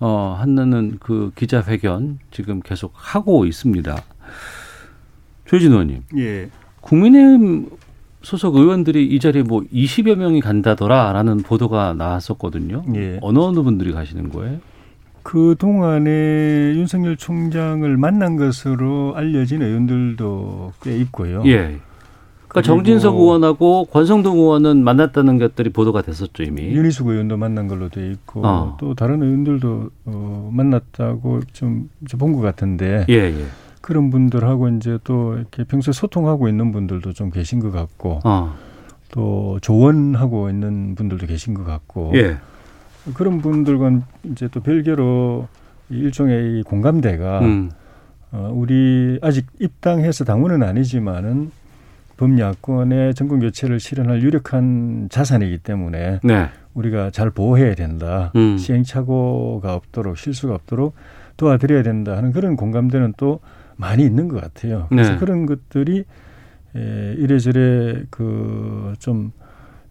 [0.00, 3.96] 어, 하는 그 기자회견 지금 계속 하고 있습니다.
[5.44, 6.02] 조진 의원님.
[6.16, 6.50] 예.
[6.80, 7.68] 국민의힘
[8.22, 12.82] 소속 의원들이 이 자리에 뭐 20여 명이 간다더라라는 보도가 나왔었거든요.
[12.96, 13.20] 예.
[13.22, 14.58] 어느 어느 분들이 가시는 거예요?
[15.24, 16.10] 그 동안에
[16.76, 21.42] 윤석열 총장을 만난 것으로 알려진 의원들도 꽤 있고요.
[21.46, 21.78] 예.
[22.46, 26.62] 그러니까 정진석 의원하고 권성동 의원은 만났다는 것들이 보도가 됐었죠 이미.
[26.66, 28.76] 윤희숙 의원도 만난 걸로 돼 있고 어.
[28.78, 33.06] 또 다른 의원들도 어, 만났다고 좀 본 것 같은데.
[33.08, 33.44] 예, 예.
[33.80, 38.54] 그런 분들하고 이제 또 이렇게 평소에 소통하고 있는 분들도 좀 계신 것 같고 어.
[39.10, 42.36] 또 조언하고 있는 분들도 계신 것 같고 예.
[43.12, 45.48] 그런 분들과 이제 또 별개로
[45.90, 47.70] 일종의 이 공감대가 음.
[48.32, 51.50] 어, 우리 아직 입당해서 당원은 아니지만은
[52.16, 56.48] 범야권의 정권 교체를 실현할 유력한 자산이기 때문에 네.
[56.74, 58.32] 우리가 잘 보호해야 된다.
[58.36, 58.56] 음.
[58.56, 60.94] 시행착오가 없도록 실수가 없도록
[61.36, 63.40] 도와드려야 된다 하는 그런 공감대는 또
[63.76, 64.86] 많이 있는 것 같아요.
[64.88, 65.18] 그래서 네.
[65.18, 66.04] 그런 것들이
[66.76, 69.32] 에, 이래저래 그좀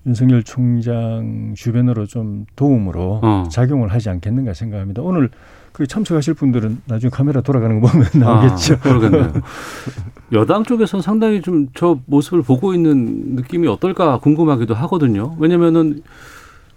[0.05, 3.43] 윤석열 총장 주변으로 좀 도움으로 어.
[3.49, 5.01] 작용을 하지 않겠는가 생각합니다.
[5.01, 5.29] 오늘
[5.71, 8.75] 그 참석하실 분들은 나중에 카메라 돌아가는 거 보면 나오겠죠.
[8.75, 9.33] 아, 그러겠네요.
[10.33, 15.35] 여당 쪽에서는 상당히 좀 저 모습을 보고 있는 느낌이 어떨까 궁금하기도 하거든요.
[15.39, 16.03] 왜냐면은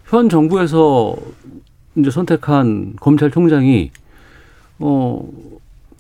[0.07, 1.17] 현 정부에서
[1.97, 3.91] 이제 선택한 검찰총장이
[4.79, 5.29] 어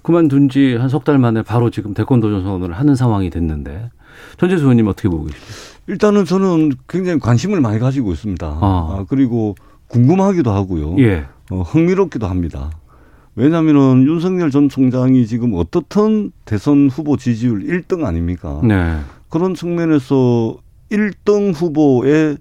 [0.03, 3.91] 그만둔 지 한 석 달 만에 바로 지금 대권 도전 선언을 하는 상황이 됐는데
[4.39, 5.76] 전재수 의원님 어떻게 보고 계십니까?
[5.88, 8.46] 일단은 저는 굉장히 관심을 많이 가지고 있습니다.
[8.46, 8.61] 아.
[8.61, 9.55] 아 그리고
[9.88, 10.96] 궁금하기도 하고요.
[10.99, 11.27] 예.
[11.51, 12.70] 어, 흥미롭기도 합니다.
[13.37, 18.61] 왜냐하면은 윤석열 전 총장이 지금 어떻든 대선 후보 지지율 1등 아닙니까?
[18.64, 18.99] 네.
[19.29, 20.57] 그런 측면에서
[20.90, 22.38] 1등 후보의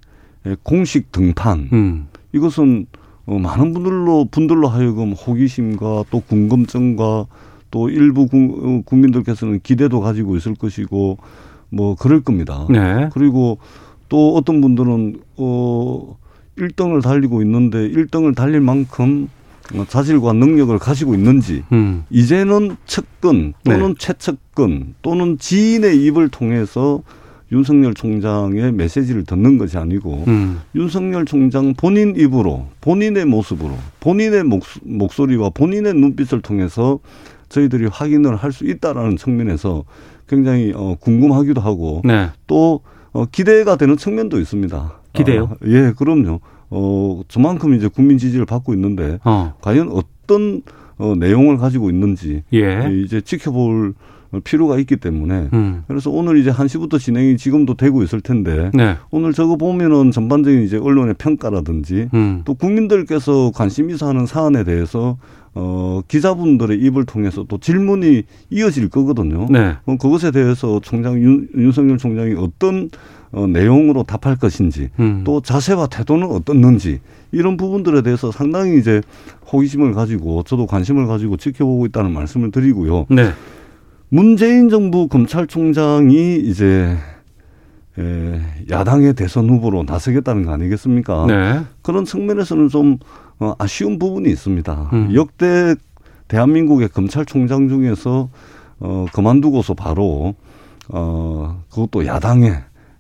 [0.64, 2.08] 공식 등판 음.
[2.32, 2.86] 이것은
[3.26, 7.26] 어, 많은 분들로 분들로 하여금 호기심과 또 궁금증과
[7.72, 11.18] 또 일부 구, 어, 국민들께서는 기대도 가지고 있을 것이고
[11.70, 12.66] 뭐 그럴 겁니다.
[12.70, 13.10] 네.
[13.14, 13.58] 그리고
[14.10, 16.18] 또 어떤 분들은 어
[16.58, 19.28] 1등을 달리고 있는데 1등을 달릴 만큼
[19.74, 22.04] 뭐 자질과 능력을 가지고 있는지 음.
[22.10, 23.94] 이제는 측근 또는 네.
[23.98, 27.02] 최측근 또는 지인의 입을 통해서
[27.52, 30.62] 윤석열 총장의 메시지를 듣는 것이 아니고 음.
[30.76, 37.00] 윤석열 총장 본인 입으로 본인의 모습으로 본인의 목, 목소리와 본인의 눈빛을 통해서
[37.50, 39.84] 저희들이 확인을 할 수 있다라는 측면에서
[40.28, 42.30] 굉장히 어, 궁금하기도 하고 네.
[42.48, 45.00] 또 어, 기대가 되는 측면도 있습니다.
[45.14, 45.50] 기대요?
[45.52, 46.40] 아, 예, 그럼요.
[46.70, 49.54] 어, 저만큼 이제 국민 지지를 받고 있는데 어.
[49.62, 50.62] 과연 어떤
[50.98, 52.90] 어, 내용을 가지고 있는지 예.
[53.04, 53.94] 이제 지켜볼
[54.44, 55.84] 필요가 있기 때문에 음.
[55.88, 58.98] 그래서 오늘 이제 1시부터 진행이 지금도 되고 있을 텐데 네.
[59.12, 62.42] 오늘 저거 보면은 전반적인 이제 언론의 평가라든지 음.
[62.44, 65.18] 또 국민들께서 관심 있어 하는 사안에 대해서
[65.58, 69.48] 어, 기자분들의 입을 통해서 또 질문이 이어질 거거든요.
[69.50, 69.76] 네.
[69.86, 72.90] 어, 그것에 대해서 총장 윤, 윤석열 총장이 어떤
[73.32, 75.24] 어, 내용으로 답할 것인지 음.
[75.26, 77.00] 또 자세와 태도는 어떻는지
[77.32, 79.02] 이런 부분들에 대해서 상당히 이제
[79.52, 83.06] 호기심을 가지고 저도 관심을 가지고 지켜보고 있다는 말씀을 드리고요.
[83.10, 83.32] 네.
[84.10, 86.96] 문재인 정부 검찰총장이 이제
[87.98, 91.26] 에, 야당의 대선 후보로 나서겠다는 거 아니겠습니까?
[91.28, 91.62] 네.
[91.82, 92.98] 그런 측면에서는 좀
[93.40, 94.90] 어, 아쉬운 부분이 있습니다.
[94.94, 95.16] 음.
[95.16, 95.76] 역대
[96.28, 98.30] 대한민국의 검찰총장 중에서
[98.80, 100.36] 어, 그만두고서 바로
[100.90, 102.52] 어, 그것도 야당의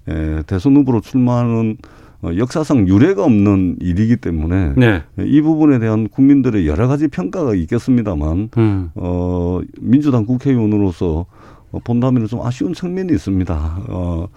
[0.08, 1.78] 에, 대선 후보로 출마하는
[2.21, 5.04] 어, 역사상 유례가 없는 일이기 때문에 네.
[5.19, 8.89] 이 부분에 대한 국민들의 여러 가지 평가가 있겠습니다만 음.
[8.95, 11.26] 어, 민주당 국회의원으로서
[11.71, 13.78] 어, 본다면 좀 아쉬운 측면이 있습니다.
[13.89, 14.28] 어,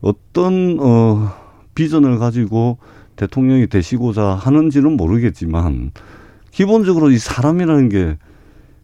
[0.00, 1.32] 어떤 어,
[1.74, 2.78] 비전을 가지고
[3.16, 5.92] 대통령이 되시고자 하는지는 모르겠지만
[6.50, 8.16] 기본적으로 이 사람이라는 게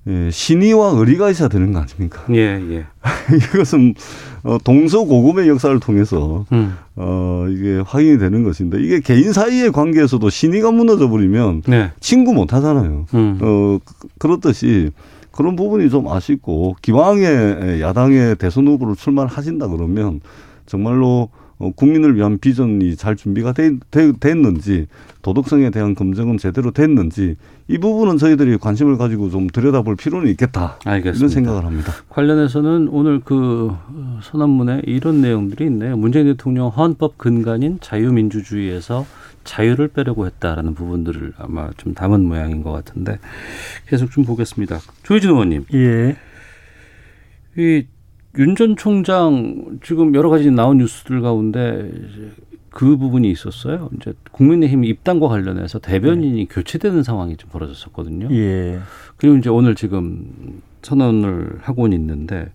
[0.09, 2.25] 예, 신의와 의리가 있어야 되는 거 아닙니까?
[2.31, 2.87] 예, 예.
[3.55, 3.95] 이것은
[4.43, 6.77] 어, 동서고금의 역사를 통해서 음.
[6.97, 11.93] 어, 이게 확인이 되는 것인데 이게 개인 사이의 관계에서도 신의가 무너져 버리면 네.
[12.01, 13.07] 친구 못 하잖아요.
[13.15, 13.39] 음.
[13.41, 13.79] 어,
[14.19, 14.91] 그렇듯이
[15.31, 20.21] 그런 부분이 좀 아쉽고 기왕에 야당의 대선 후보를 출마를 하신다 그러면
[20.67, 24.89] 정말로 어, 국민을 위한 비전이 잘 준비가 되, 되, 됐는지
[25.23, 27.37] 도덕성에 대한 검증은 제대로 됐는지
[27.69, 30.79] 이 부분은 저희들이 관심을 가지고 좀 들여다볼 필요는 있겠다.
[30.85, 31.19] 알겠습니다.
[31.19, 31.93] 이런 생각을 합니다.
[32.09, 33.73] 관련해서는 오늘 그
[34.23, 35.97] 선언문에 이런 내용들이 있네요.
[35.97, 39.07] 문재인 대통령 헌법 근간인 자유민주주의에서
[39.45, 43.19] 자유를 빼려고 했다라는 부분들을 아마 좀 담은 모양인 것 같은데
[43.87, 44.81] 계속 좀 보겠습니다.
[45.03, 45.65] 조혜진 의원님.
[45.75, 46.17] 예.
[47.57, 47.85] 이
[48.39, 51.91] 윤 전 총장 지금 여러 가지 나온 뉴스들 가운데
[52.71, 53.91] 그 부분이 있었어요.
[53.97, 56.47] 이제 국민의힘 입당과 관련해서 대변인이 네.
[56.49, 58.29] 교체되는 상황이 좀 벌어졌었거든요.
[58.31, 58.79] 예.
[59.19, 62.51] 그리고 이제 오늘 지금 선언을 하고는 있는데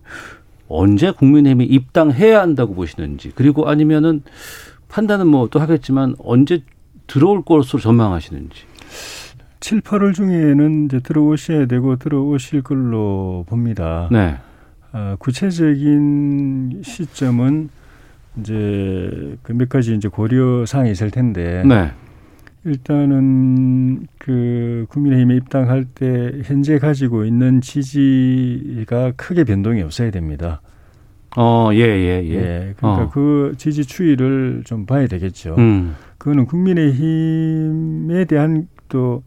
[0.68, 4.22] 언제 국민의힘이 입당해야 한다고 보시는지 그리고 아니면은
[4.88, 6.62] 판단은 뭐 또 하겠지만 언제
[7.06, 8.62] 들어올 것으로 전망하시는지.
[9.60, 14.08] 7, 8월 중에는 이제 들어오셔야 되고 들어오실 걸로 봅니다.
[14.10, 14.36] 네.
[14.92, 17.68] 어, 구체적인 시점은
[18.40, 21.62] 이제 그 몇 가지 이제 고려 사항이 있을 텐데.
[21.66, 21.90] 네.
[22.64, 30.60] 일단은 그 국민의힘에 입당할 때 현재 가지고 있는 지지가 크게 변동이 없어야 됩니다.
[31.36, 32.34] 어, 예, 예, 예.
[32.34, 33.10] 예 그러니까 어.
[33.10, 35.54] 그 지지 추이를 좀 봐야 되겠죠.
[35.58, 35.94] 음.
[36.18, 39.22] 그거는 국민의힘에 대한 또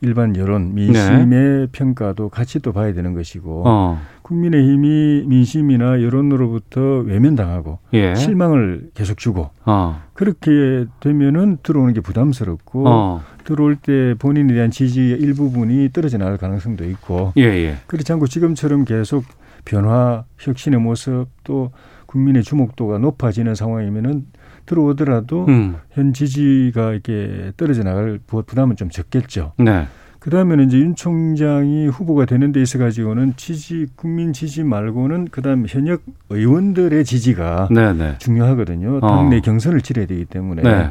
[0.00, 1.66] 일반 여론, 민심의 네.
[1.72, 4.00] 평가도 같이 또 봐야 되는 것이고 어.
[4.26, 8.16] 국민의힘이 민심이나 여론으로부터 외면당하고 예.
[8.16, 10.02] 실망을 계속 주고 어.
[10.14, 13.22] 그렇게 되면은 들어오는 게 부담스럽고 어.
[13.44, 17.76] 들어올 때 본인에 대한 지지의 일부분이 떨어져 나갈 가능성도 있고 예, 예.
[17.86, 19.24] 그렇지 않고 지금처럼 계속
[19.64, 21.70] 변화, 혁신의 모습 또
[22.06, 24.26] 국민의 주목도가 높아지는 상황이면은
[24.64, 25.76] 들어오더라도 음.
[25.90, 29.52] 현 지지가 이렇게 떨어져 나갈 부담은 좀 적겠죠.
[29.58, 29.86] 네.
[30.26, 35.40] 그 다음에는 이제 윤 총장이 후보가 되는 데 있어 가지고는 지지, 국민 지지 말고는 그
[35.40, 37.92] 다음 현역 의원들의 지지가 네네.
[37.92, 38.18] 네.
[38.18, 38.96] 중요하거든요.
[38.96, 39.08] 어.
[39.08, 40.62] 당내 경선을 치러야 되기 때문에.
[40.62, 40.90] 네.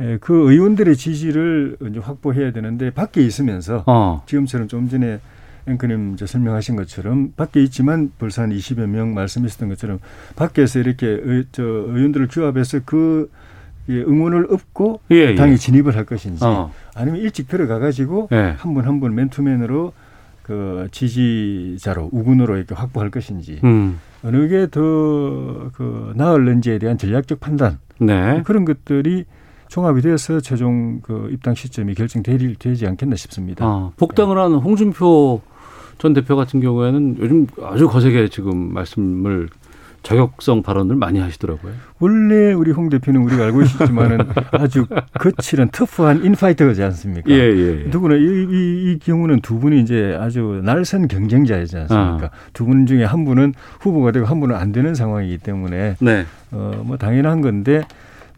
[0.00, 4.24] 예, 그 의원들의 지지를 이제 확보해야 되는데 밖에 있으면서 어.
[4.26, 5.20] 지금처럼 좀 전에
[5.66, 10.00] 앵커님 이제 설명하신 것처럼 밖에 있지만 벌써 한 20여 명 말씀하셨던 것처럼
[10.36, 13.30] 밖에서 이렇게 의, 저 의원들을 규합해서 그
[13.88, 15.34] 예, 응원을 얻고 예, 예.
[15.34, 16.70] 당에 진입을 할 것인지 어.
[16.94, 18.54] 아니면 일찍 들어가 가지고 예.
[18.58, 19.92] 한분 한 분 맨투맨으로
[20.42, 24.00] 그 지지자로 우군으로 이렇게 확보할 것인지 음.
[24.24, 28.42] 어느 게 더 그 나을는지에 대한 전략적 판단 네.
[28.44, 29.24] 그런 것들이
[29.68, 33.64] 종합이 돼서 최종 그 입당 시점이 결정되지 않겠나 싶습니다.
[33.64, 35.40] 아, 복당을 하는 홍준표
[35.98, 39.48] 전 대표 같은 경우에는 요즘 아주 거세게 지금 말씀을
[40.02, 41.72] 저격성 발언을 많이 하시더라고요.
[41.98, 44.18] 원래 우리 홍 대표는 우리가 알고 있지만은
[44.52, 44.86] 아주
[45.18, 47.30] 거칠은 터프한 인파이터지 않습니까?
[47.30, 47.88] 예, 예, 예.
[47.88, 52.26] 누구나 이, 이, 이, 경우는 두 분이 이제 아주 날선 경쟁자이지 않습니까?
[52.26, 52.30] 아.
[52.52, 56.24] 두분 중에 한 분은 후보가 되고 한 분은 안 되는 상황이기 때문에 네.
[56.50, 57.82] 어, 뭐 당연한 건데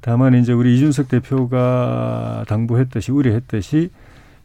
[0.01, 3.91] 다만 이제 우리 이준석 대표가 당부했듯이 우려했듯이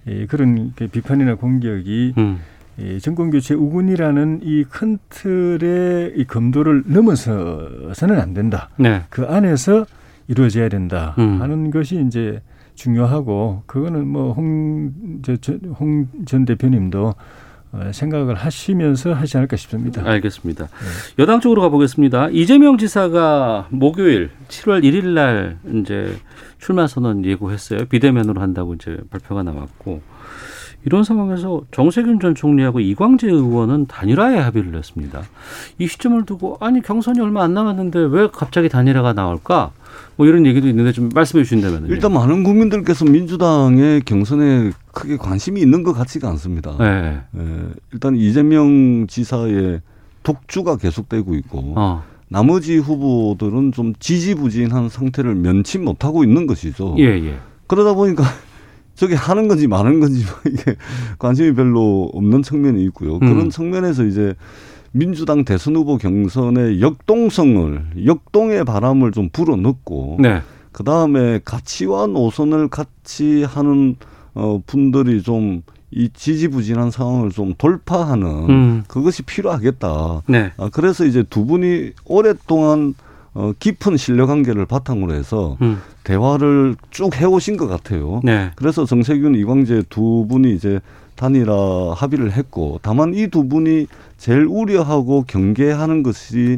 [0.08, 2.40] 예, 그런 비판이나 공격이 음.
[2.80, 8.70] 이 정권 교체 우군이라는 이 큰 틀의 이 검도를 넘어서서는 안 된다.
[8.78, 9.04] 네.
[9.10, 9.86] 그 안에서
[10.28, 11.42] 이루어져야 된다 음.
[11.42, 12.42] 하는 것이 이제
[12.76, 14.94] 중요하고 그거는 뭐 홍홍
[16.26, 17.16] 전 대표님도
[17.74, 20.02] 어, 생각을 하시면서 하지 않을까 싶습니다.
[20.10, 20.66] 알겠습니다.
[20.68, 20.70] 네.
[21.20, 22.30] 여당 쪽으로 가보겠습니다.
[22.30, 26.16] 이재명 지사가 목요일 7월 1일 날 이제
[26.60, 27.86] 출마 선언 예고했어요.
[27.86, 30.02] 비대면으로 한다고 이제 발표가 나왔고
[30.88, 35.22] 이런 상황에서 정세균 전 총리하고 이광재 의원은 단일화에 합의를 했습니다.
[35.80, 39.72] 이 시점을 두고 아니 경선이 얼마 안 남았는데 왜 갑자기 단일화가 나올까?
[40.16, 45.84] 뭐 이런 얘기도 있는데 좀 말씀해 주신다면 일단 많은 국민들께서 민주당의 경선에 크게 관심이 있는
[45.84, 46.78] 것 같지가 않습니다.
[46.80, 47.20] 네.
[47.32, 47.44] 네.
[47.92, 49.82] 일단 이재명 지사의
[50.24, 52.04] 독주가 계속되고 있고 어.
[52.30, 56.96] 나머지 후보들은 좀 지지부진한 상태를 면치 못하고 있는 것이죠.
[56.98, 57.36] 예, 예.
[57.68, 58.24] 그러다 보니까
[58.98, 60.76] 저게 하는 건지 마는 건지 이게
[61.20, 63.16] 관심이 별로 없는 측면이 있고요.
[63.16, 63.20] 음.
[63.20, 64.36] 그런 측면에서 이제
[64.92, 70.42] 민주당 대선 후보 경선의 역동성을 역동의 바람을 좀 불어넣고 네.
[70.72, 73.96] 그 다음에 가치와 노선을 같이 하는
[74.34, 78.84] 어 분들이 좀 이 지지부진한 상황을 좀 돌파하는 음.
[78.88, 80.24] 그것이 필요하겠다.
[80.28, 80.52] 네.
[80.58, 82.94] 아, 그래서 이제 두 분이 오랫동안
[83.38, 85.80] 어, 깊은 신뢰 관계를 바탕으로 해서 음.
[86.04, 88.20] 대화를 쭉 해오신 것 같아요.
[88.24, 88.50] 네.
[88.56, 90.80] 그래서 정세균, 이광재 두 분이 이제
[91.16, 93.86] 단일화 합의를 했고, 다만 이 두 분이
[94.18, 96.58] 제일 우려하고 경계하는 것이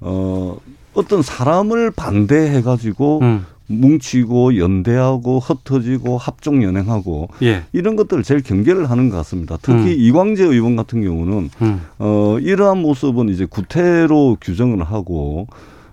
[0.00, 0.56] 어,
[0.94, 3.46] 어떤 사람을 반대해가지고 음.
[3.68, 7.62] 뭉치고 연대하고 흩어지고 합종 연행하고 예.
[7.72, 9.58] 이런 것들을 제일 경계를 하는 것 같습니다.
[9.62, 9.96] 특히 음.
[9.96, 11.80] 이광재 의원 같은 경우는 음.
[11.98, 15.46] 어 이러한 모습은 이제 구태로 규정을 하고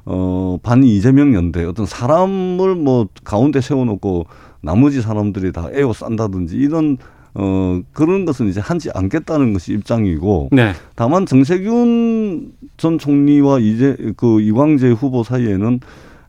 [0.05, 4.25] 어, 반 이재명 연대 어떤 사람을 뭐 가운데 세워놓고
[4.61, 6.97] 나머지 사람들이 다 에워 싼다든지 이런
[7.35, 10.49] 어, 그런 것은 이제 하지 않겠다는 것이 입장이고.
[10.51, 10.73] 네.
[10.95, 15.79] 다만 정세균 전 총리와 이제 그 이광재 후보 사이에는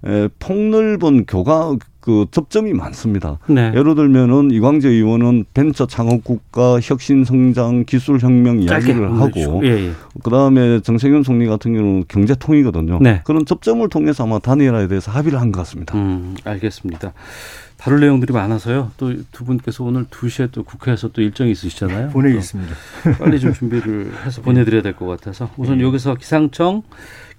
[0.07, 3.39] 에, 폭넓은 교감, 그 접점이 많습니다.
[3.47, 3.73] 네.
[3.75, 9.91] 예를 들면은 이광재 의원은 벤처 창업 국가 혁신 성장 기술 혁명 이야기를 하고 예, 예.
[10.23, 12.99] 그다음에 정세균総리 같은 경우는 경제 통이거든요.
[13.01, 13.23] 네.
[13.25, 15.97] 그런 접점을 통해서 아마 단일화에 대해서 합의를 한 것 같습니다.
[15.97, 17.15] 음, 알겠습니다.
[17.77, 18.93] 다룰 내용들이 많아서요.
[18.97, 22.11] 또 두 분께서 오늘 2시에 또 국회에서 또 일정이 있으시잖아요.
[22.11, 22.75] 보내겠습니다.
[23.19, 25.85] 빨리 좀 준비를 해서 보내드려야 될 것 같아서 우선 네.
[25.85, 26.83] 여기서 기상청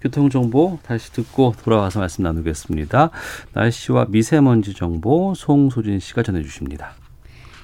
[0.01, 3.09] 교통정보 다시 듣고 돌아와서 말씀 나누겠습니다.
[3.53, 6.93] 날씨와 미세먼지 정보 송소진 씨가 전해주십니다.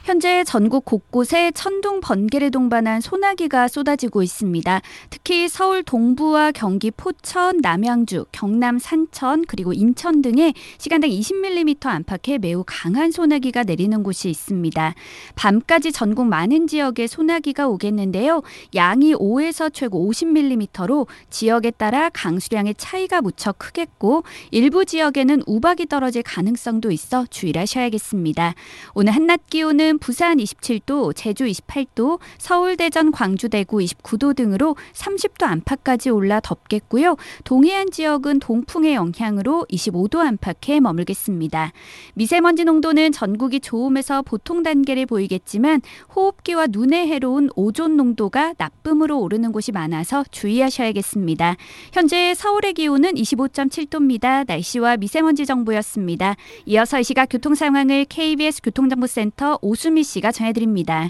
[0.03, 4.81] 현재 전국 곳곳에 천둥 번개를 동반한 소나기가 쏟아지고 있습니다.
[5.11, 12.63] 특히 서울 동부와 경기 포천, 남양주, 경남 산천 그리고 인천 등에 시간당 20mm 안팎의 매우
[12.65, 14.95] 강한 소나기가 내리는 곳이 있습니다.
[15.35, 18.41] 밤까지 전국 많은 지역에 소나기가 오겠는데요.
[18.73, 26.89] 양이 5에서 최고 50mm로 지역에 따라 강수량의 차이가 무척 크겠고 일부 지역에는 우박이 떨어질 가능성도
[26.89, 28.55] 있어 주의하셔야겠습니다.
[28.95, 35.43] 오늘 한낮 기온은 오늘은 부산 27도, 제주 28도, 서울, 대전, 광주, 대구 29도 등으로 30도
[35.43, 37.17] 안팎까지 올라 덥겠고요.
[37.43, 41.73] 동해안 지역은 동풍의 영향으로 25도 안팎에 머물겠습니다.
[42.13, 45.81] 미세먼지 농도는 전국이 좋음에서 보통 단계를 보이겠지만
[46.15, 51.57] 호흡기와 눈에 해로운 오존 농도가 나쁨으로 오르는 곳이 많아서 주의하셔야겠습니다.
[51.91, 54.45] 현재 서울의 기온은 25.7도입니다.
[54.47, 56.35] 날씨와 미세먼지 정보였습니다.
[56.67, 61.09] 이어서 이 시각 교통 상황을 KBS 교통정보센터 오수 오수미 씨가 전해드립니다.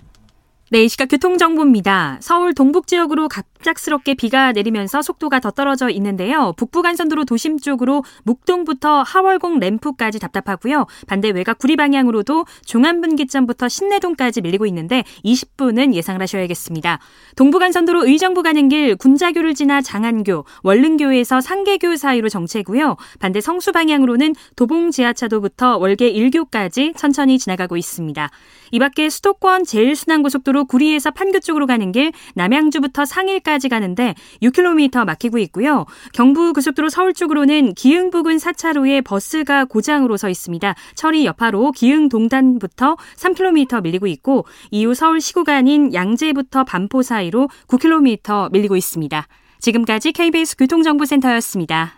[0.69, 2.19] 네, 이 시각 교통정보입니다.
[2.21, 6.53] 서울 동북 지역으로 갑 작스럽게 비가 내리면서 속도가 더 떨어져 있는데요.
[6.57, 10.87] 북부간선도로 도심 쪽으로 묵동부터 하월공 램프까지 답답하고요.
[11.07, 16.99] 반대 외곽 구리 방향으로도 중안분기점부터 신내동까지 밀리고 있는데 20분은 예상을 하셔야겠습니다.
[17.35, 22.97] 동부간선도로 의정부 가는 길 군자교를 지나 장안교, 월릉교에서 상계교 사이로 정체고요.
[23.19, 28.29] 반대 성수 방향으로는 도봉 지하차도부터 월계 1교까지 천천히 지나가고 있습니다.
[28.73, 35.85] 이 밖에 수도권 제일순환고속도로 구리에서 판교 쪽으로 가는 길 남양주부터 상일까지 가는데 6km 막히고 있고요.
[36.13, 40.75] 경부 고속도로 서울 쪽으로는 기흥 부근 4차로에 버스가 고장으로 서 있습니다.
[40.95, 48.75] 철이 여파로 기흥 동단부터 3km 밀리고 있고 이후 서울시 구간인 양재부터 반포 사이로 9km 밀리고
[48.75, 49.27] 있습니다.
[49.59, 51.93] 지금까지 KBS 교통정보센터였습니다.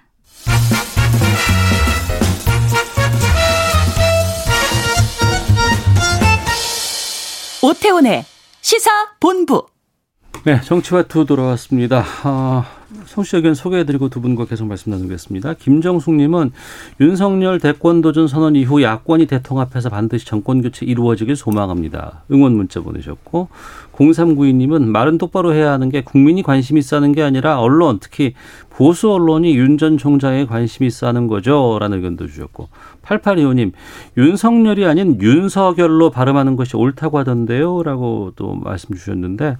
[7.63, 8.25] 오태훈의
[8.61, 9.72] 시사 본부.
[10.45, 12.03] 네, 정치와 투 돌아왔습니다.
[12.23, 12.65] 아,
[13.05, 15.53] 청취 의견 소개해드리고 두 분과 계속 말씀 나누겠습니다.
[15.53, 16.51] 김정숙님은
[16.99, 22.23] 윤석열 대권 도전 선언 이후 야권이 대통합해서 반드시 정권 교체 이루어지길 소망합니다.
[22.29, 23.47] 응원 문자 보내셨고
[23.93, 28.33] 0392님은 말은 똑바로 해야 하는 게 국민이 관심 있어 하는 게 아니라 언론 특히
[28.69, 31.77] 보수 언론이 윤 전 총장에 관심 있어 하는 거죠.
[31.79, 32.67] 라는 의견도 주셨고
[33.03, 33.71] 8825님
[34.17, 37.83] 윤석열이 아닌 윤석열로 발음하는 것이 옳다고 하던데요.
[37.83, 39.55] 라고 또 말씀 주셨는데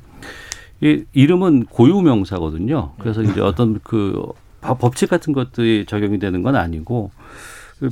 [0.83, 2.93] 이 이름은 고유명사거든요.
[2.99, 4.21] 그래서 이제 어떤 그
[4.61, 7.11] 법칙 같은 것들이 적용이 되는 건 아니고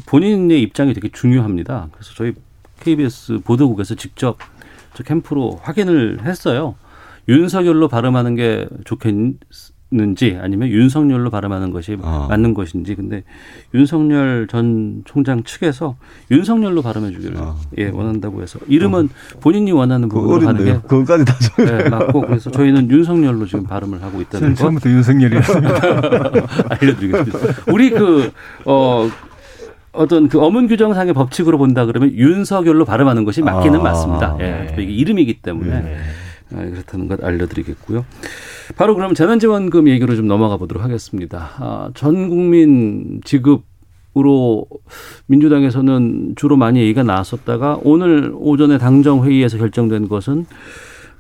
[0.08, 1.88] 본인의 입장이 되게 중요합니다.
[1.94, 2.34] 그래서 저희
[2.82, 4.38] KBS 보도국에서 직접
[4.94, 6.76] 저 캠프로 확인을 했어요.
[7.30, 9.14] 윤석열로 발음하는 게 좋겠
[9.94, 12.28] 는지 아니면 윤석열로 발음하는 것이 아.
[12.30, 13.24] 맞는 것인지 근데
[13.74, 15.98] 윤석열 전 총장 측에서
[16.32, 17.58] 윤석열로 발음해 주기를 아.
[17.78, 19.40] 예 원한다고 해서 이름은 어.
[19.42, 24.22] 본인이 원하는 부분으로 하는 게 그것까지 다 네, 맞고 그래서 저희는 윤석열로 지금 발음을 하고
[24.22, 25.82] 있다는 거 처음부터 윤석열이었습니다
[26.80, 28.32] 알려드리겠습니다 우리 그
[28.66, 29.10] 어
[29.94, 33.84] 어떤 그 어문 규정상의 법칙으로 본다 그러면 윤석열로 발음하는 것이 맞기는 아.
[33.84, 34.38] 맞습니다.
[34.40, 34.76] 예, 네.
[34.80, 35.82] 이게 이름이기 때문에.
[35.82, 35.98] 네.
[36.54, 38.06] 아, 그렇다는 것 알려드리겠고요.
[38.76, 41.52] 바로 그럼 재난지원금 얘기로 좀 넘어가 보도록 하겠습니다.
[41.58, 44.66] 아, 전 국민 지급으로
[45.28, 50.46] 민주당에서는 주로 많이 얘기가 나왔었다가 오늘 오전에 당정 회의에서 결정된 것은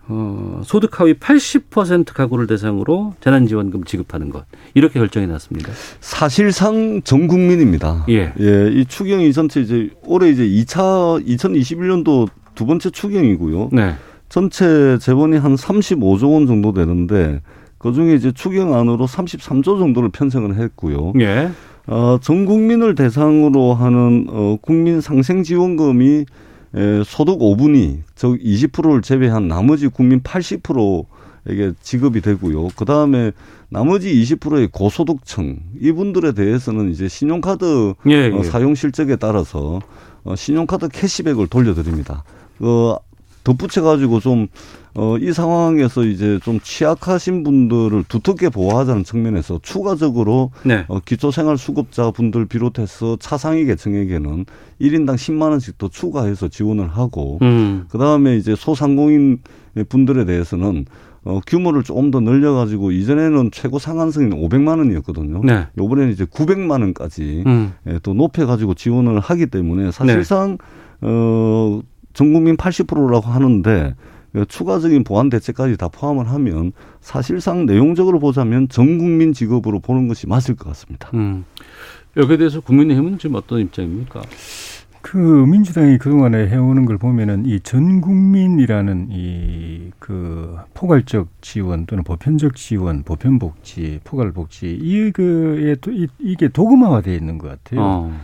[0.07, 5.71] 어, 소득 하위 80% 가구를 대상으로 재난지원금 지급하는 것 이렇게 결정이 났습니다.
[6.01, 8.05] 사실상 전 국민입니다.
[8.09, 13.69] 예, 예, 이 추경이 전체 이제 올해 이제 2차 2021년도 두 번째 추경이고요.
[13.71, 13.95] 네.
[14.31, 17.41] 전체 재원이 한 35조 원 정도 되는데
[17.77, 21.11] 그 중에 이제 추경안으로 33조 정도를 편성을 했고요.
[21.19, 21.51] 예.
[21.85, 26.25] 어, 전 국민을 대상으로 하는 어, 국민 상생 지원금이
[26.73, 32.69] 에, 소득 5분위, 즉 20%를 제외한 나머지 국민 80%에게 지급이 되고요.
[32.77, 33.33] 그 다음에
[33.67, 38.31] 나머지 20%의 고소득층 이분들에 대해서는 이제 신용카드 예, 예.
[38.31, 39.81] 어, 사용 실적에 따라서
[40.23, 42.23] 어, 신용카드 캐시백을 돌려드립니다.
[42.57, 42.95] 그
[43.43, 44.47] 덧붙여 가지고 좀
[44.93, 50.85] 어, 이 상황에서 이제 좀 취약하신 분들을 두텁게 보호하자는 측면에서 추가적으로 네.
[50.89, 54.45] 어, 기초생활수급자 분들 비롯해서 차상위 계층에게는
[54.81, 57.85] 1인당 10만 원씩 더 추가해서 지원을 하고 음.
[57.89, 59.39] 그 다음에 이제 소상공인
[59.87, 60.85] 분들에 대해서는
[61.23, 65.41] 어, 규모를 조금 더 늘려가지고 이전에는 최고 상한선이 500만 원이었거든요.
[65.43, 65.67] 네.
[65.77, 67.73] 요번에는 이제 900만 원까지 음.
[67.87, 70.57] 예, 또 높여가지고 지원을 하기 때문에 사실상
[70.99, 71.07] 네.
[71.07, 71.81] 어,
[72.13, 73.95] 전 국민 80%라고 하는데
[74.47, 80.55] 추가적인 보완 대책까지 다 포함을 하면 사실상 내용적으로 보자면 전 국민 직업으로 보는 것이 맞을
[80.55, 81.09] 것 같습니다.
[81.13, 81.43] 음.
[82.17, 84.21] 여기에 대해서 국민의힘은 지금 어떤 입장입니까?
[85.01, 92.55] 그 민주당이 그동안에 해오는 걸 보면은 이 전 국민이라는 이 그 포괄적 지원 또는 보편적
[92.55, 95.75] 지원, 보편복지, 포괄복지 이거에
[96.19, 97.81] 이게 도구화되어 있는 것 같아요.
[97.81, 98.19] 어.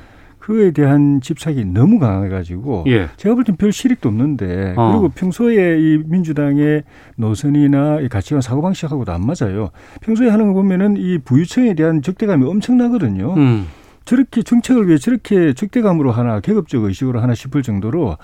[0.48, 3.10] 그에 대한 집착이 너무 강해가지고 예.
[3.18, 4.92] 제가 볼 땐 별 실익도 없는데 어.
[4.92, 6.84] 그리고 평소에 이 민주당의
[7.18, 9.72] 노선이나 이 가치관 사고방식하고도 안 맞아요.
[10.00, 13.34] 평소에 하는 거 보면은 이 부유층에 대한 적대감이 엄청나거든요.
[13.34, 13.68] 음.
[14.06, 18.16] 저렇게 정책을 위해 저렇게 적대감으로 하나 계급적 의식으로 하나 싶을 정도로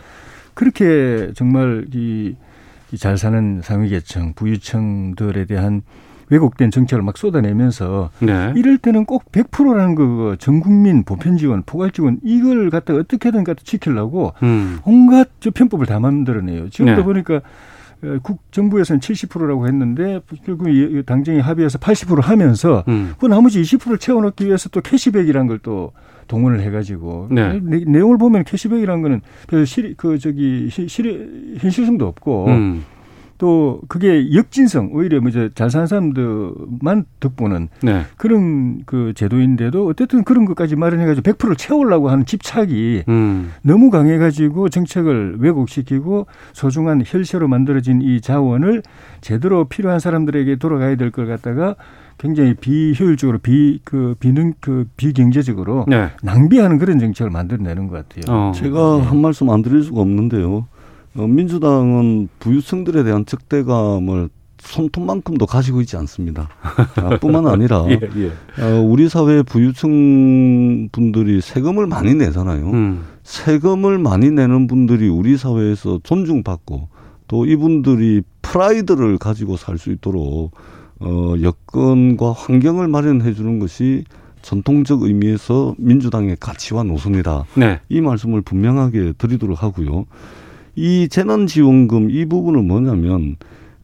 [0.53, 1.85] 그렇게 정말
[2.93, 5.81] 이잘 사는 상위계층, 부유층들에 대한
[6.33, 8.53] 왜곡된 정책을 막 쏟아내면서 네.
[8.55, 14.33] 이럴 때는 꼭 100%라는 거 전국민 보편 지원, 포괄 지원 이걸 갖다 어떻게든 갖다 지키려고
[14.43, 14.79] 음.
[14.83, 16.69] 온갖 저 편법을 다 만들어내요.
[16.69, 17.03] 지금도 네.
[17.03, 17.35] 보니까
[18.03, 20.67] 어, 국 정부에서는 70%라고 했는데 결국
[21.05, 23.13] 당정이 합의해서 80% 하면서 음.
[23.17, 25.93] 그 나머지 20%를 채워넣기 위해서 또 캐시백이란 걸 또
[26.27, 27.59] 동원을 해가지고 네.
[27.61, 32.83] 내용을 보면 캐시백이란 거는 별로 실, 그 저기 실, 현실성도 없고 음.
[33.43, 38.03] 또 그게 역진성 오히려 뭐잘 사는 사람들만 득보는 네.
[38.15, 43.51] 그런 그 제도인데도 어쨌든 그런 것까지 마련해가지고 100%를 채우려고 하는 집착이 음.
[43.61, 48.81] 너무 강해가지고 정책을 왜곡시키고 소중한 혈세로 만들어진 이 자원을
[49.19, 51.75] 제대로 필요한 사람들에게 돌아가야 될 걸 갖다가
[52.17, 56.11] 굉장히 비효율적으로 비 그 비능 그 비경제적으로 네.
[56.23, 58.33] 낭비하는 그런 정책을 만들어내는 것 같아요.
[58.33, 58.51] 어.
[58.55, 59.03] 제가 네.
[59.03, 60.65] 한 말씀 안 드릴 수가 없는데요.
[61.15, 66.47] 어, 민주당은 부유층들에 대한 적대감을 손톱만큼도 가지고 있지 않습니다.
[66.95, 68.63] 아, 뿐만 아니라 예, 예.
[68.63, 72.69] 어, 우리 사회 부유층 분들이 세금을 많이 내잖아요.
[72.71, 73.03] 음.
[73.23, 76.87] 세금을 많이 내는 분들이 우리 사회에서 존중받고
[77.27, 80.51] 또 이분들이 프라이드를 가지고 살 수 있도록
[80.99, 84.05] 어, 여건과 환경을 마련해 주는 것이
[84.41, 87.45] 전통적 의미에서 민주당의 가치와 노선이다.
[87.55, 87.79] 네.
[87.89, 90.05] 이 말씀을 분명하게 드리도록 하고요.
[90.75, 93.35] 이 재난지원금 이 부분은 뭐냐면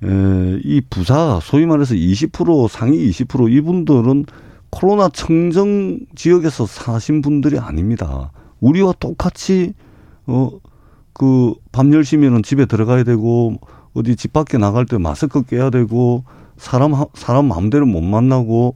[0.04, 4.26] 에, 이 부자 소위 말해서 20% 상위 20% 이분들은
[4.70, 8.32] 코로나 청정 지역에서 사신 분들이 아닙니다.
[8.60, 9.74] 우리와 똑같이
[10.26, 13.56] 어그 밤 10시면은 집에 들어가야 되고
[13.94, 16.24] 어디 집 밖에 나갈 때 마스크 껴야 되고
[16.58, 18.76] 사람 사람 마음대로 못 만나고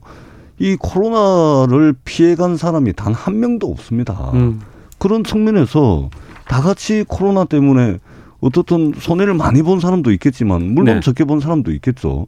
[0.58, 4.30] 이 코로나를 피해간 사람이 단 한 명도 없습니다.
[4.34, 4.60] 음.
[4.98, 6.10] 그런 측면에서
[6.48, 7.98] 다 같이 코로나 때문에
[8.44, 11.00] 어떻든 손해를 많이 본 사람도 있겠지만 물론 네.
[11.00, 12.26] 적게 본 사람도 있겠죠.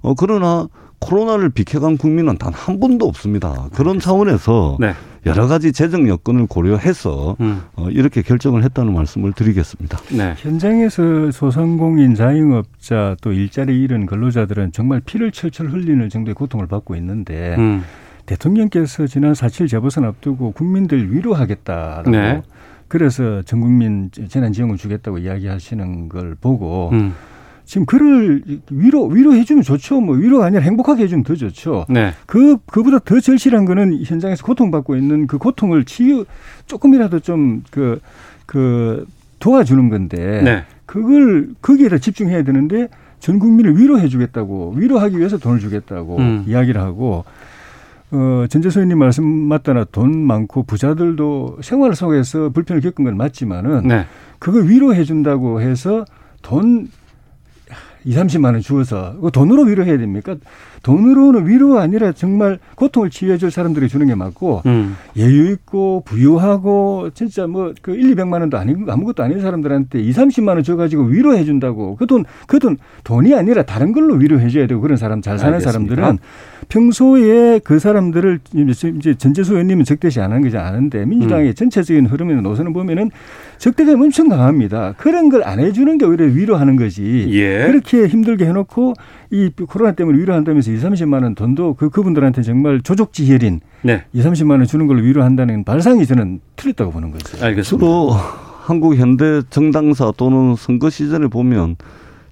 [0.00, 0.66] 어 그러나
[1.00, 3.68] 코로나를 비켜간 국민은 단 한 분도 없습니다.
[3.74, 4.92] 그런 차원에서 네.
[5.26, 7.62] 여러 가지 재정 여건을 고려해서 음.
[7.76, 9.98] 어, 이렇게 결정을 했다는 말씀을 드리겠습니다.
[10.16, 10.34] 네.
[10.38, 17.56] 현장에서 소상공인, 자영업자 또 일자리 잃은 근로자들은 정말 피를 철철 흘리는 정도의 고통을 받고 있는데
[17.58, 17.84] 음.
[18.26, 22.42] 대통령께서 지난 4.7 재보선 앞두고 국민들 위로하겠다라고 네.
[22.88, 27.14] 그래서 전 국민 재난지원금 주겠다고 이야기하시는 걸 보고 음.
[27.64, 30.00] 지금 그를 위로 위로해 주면 좋죠.
[30.00, 31.84] 뭐 위로가 아니라 행복하게 해주면 더 좋죠.
[31.90, 32.14] 네.
[32.24, 36.24] 그 그보다 더 절실한 거는 현장에서 고통받고 있는 그 고통을 치유
[36.64, 38.00] 조금이라도 좀 그그
[38.46, 39.06] 그
[39.38, 40.64] 도와주는 건데 네.
[40.86, 42.88] 그걸 거기에다 집중해야 되는데
[43.20, 46.44] 전 국민을 위로해 주겠다고 위로하기 위해서 돈을 주겠다고 음.
[46.46, 47.26] 이야기를 하고
[48.10, 54.06] 어, 전재 소연님 말씀 맞다나 돈 많고 부자들도 생활 속에서 불편을 겪은 건 맞지만은 네.
[54.38, 56.04] 그걸 위로해 준다고 해서
[56.42, 56.88] 돈
[58.04, 60.36] 2, 30만 원 주어서 그 돈으로 위로해야 됩니까?
[60.82, 64.96] 돈으로는 위로가 아니라 정말 고통을 치유해 줄 사람들이 주는 게 맞고 음.
[65.16, 70.48] 여유 있고 부유하고 진짜 뭐 그 1, 200만 원도 아니고 아무것도 아닌 사람들한테 2, 30만
[70.48, 71.96] 원 줘 가지고 위로해 준다고.
[71.96, 75.54] 그 돈 그 돈 돈이 아니라 다른 걸로 위로해 줘야 되고 그런 사람 잘 사는
[75.54, 75.94] 알겠습니다.
[75.94, 76.18] 사람들은
[76.68, 78.40] 평소에 그 사람들을
[78.98, 81.54] 이제 전재수 의원님은 적대시 안 하는 게지 않은데 민주당의 음.
[81.54, 83.10] 전체적인 흐름이나 노선을 보면은
[83.58, 84.94] 적대감이 엄청 강합니다.
[84.98, 87.26] 그런 걸 안 해주는 게 오히려 위로하는 거지.
[87.30, 87.64] 예.
[87.68, 88.92] 그렇게 힘들게 해놓고
[89.30, 94.04] 이 코로나 때문에 위로한다면서 2, 30만 원 돈도 그 그분들한테 정말 조족지혈인 네.
[94.12, 97.44] 2, 30만 원 주는 걸로 위로한다는 발상이 저는 틀렸다고 보는 거죠.
[97.44, 97.64] 알겠습니다.
[97.64, 101.76] 주로 한국 현대 정당사 또는 선거 시즌에 보면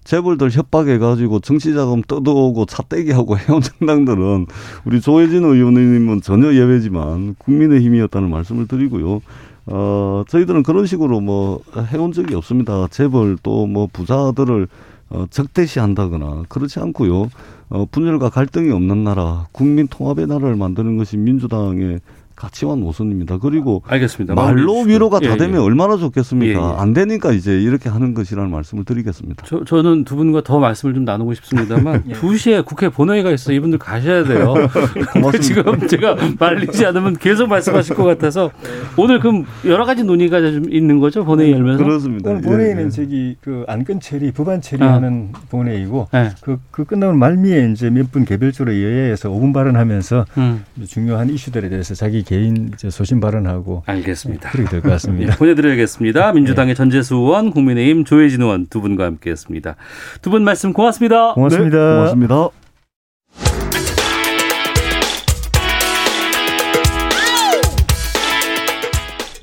[0.04, 4.46] 재벌들 협박해가지고 정치자금 뜯어오고 차 떼기하고 해온 정당들은
[4.84, 9.20] 우리 조혜진 의원님은 전혀 예외지만 국민의 힘이었다는 말씀을 드리고요.
[9.68, 11.60] 어, 저희들은 그런 식으로 뭐
[11.92, 12.86] 해온 적이 없습니다.
[12.90, 14.68] 재벌 또 뭐 부자들을
[15.08, 17.28] 어, 적대시한다거나 그렇지 않고요.
[17.68, 22.00] 어, 분열과 갈등이 없는 나라, 국민 통합의 나라를 만드는 것이 민주당의
[22.36, 23.38] 가치와 노선입니다.
[23.38, 24.34] 그리고 알겠습니다.
[24.34, 25.64] 말로 위로가 다 예, 되면 예.
[25.64, 26.60] 얼마나 좋겠습니까?
[26.60, 26.74] 예, 예.
[26.78, 29.44] 안 되니까 이제 이렇게 하는 것이라는 말씀을 드리겠습니다.
[29.46, 32.12] 저, 저는 두 분과 더 말씀을 좀 나누고 싶습니다만 예.
[32.14, 34.54] 두 2시에 국회 본회의가 있어 이분들 가셔야 돼요.
[35.40, 38.50] 지금 제가 말리지 않으면 계속 말씀하실 것 같아서
[38.96, 42.30] 오늘 그럼 여러 가지 논의가 좀 있는 거죠 본회의 열면서 그렇습니다.
[42.30, 46.30] 오늘 본회의는 저기 그 안건 처리, 법안 처리하는 본회의고 네.
[46.42, 50.64] 그, 그 끝나면 말미에 이제 몇 분 개별적으로 여야에서 5분 발언하면서 음.
[50.86, 54.50] 중요한 이슈들에 대해서 자기 개인 이제 소신 발언하고 알겠습니다.
[54.50, 55.32] 그렇게 될 것 같습니다.
[55.32, 56.32] 예, 보내드려야겠습니다.
[56.32, 59.76] 민주당의 전재수 의원, 국민의힘 조혜진 의원 두 분과 함께했습니다.
[60.22, 61.32] 두 분 말씀 고맙습니다.
[61.34, 61.76] 고맙습니다.
[61.78, 62.48] 네, 고맙습니다.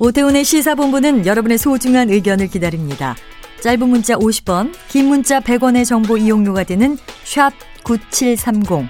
[0.00, 3.14] 오태훈의 시사본부는 여러분의 소중한 의견을 기다립니다.
[3.62, 7.52] 짧은 문자 50원, 긴 문자 100원의 정보 이용료가 되는 샵
[7.84, 8.88] 9730,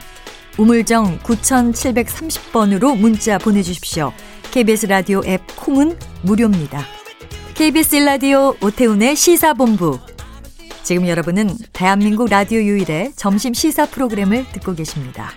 [0.56, 4.12] 우물정 9730번으로 문자 보내주십시오.
[4.52, 6.80] KBS 라디오 앱 콩은 무료입니다.
[7.54, 9.98] KBS 라디오 오태훈의 시사본부.
[10.84, 15.30] 지금 여러분은 대한민국 라디오 유일의 점심 시사 프로그램을 듣고 계십니다.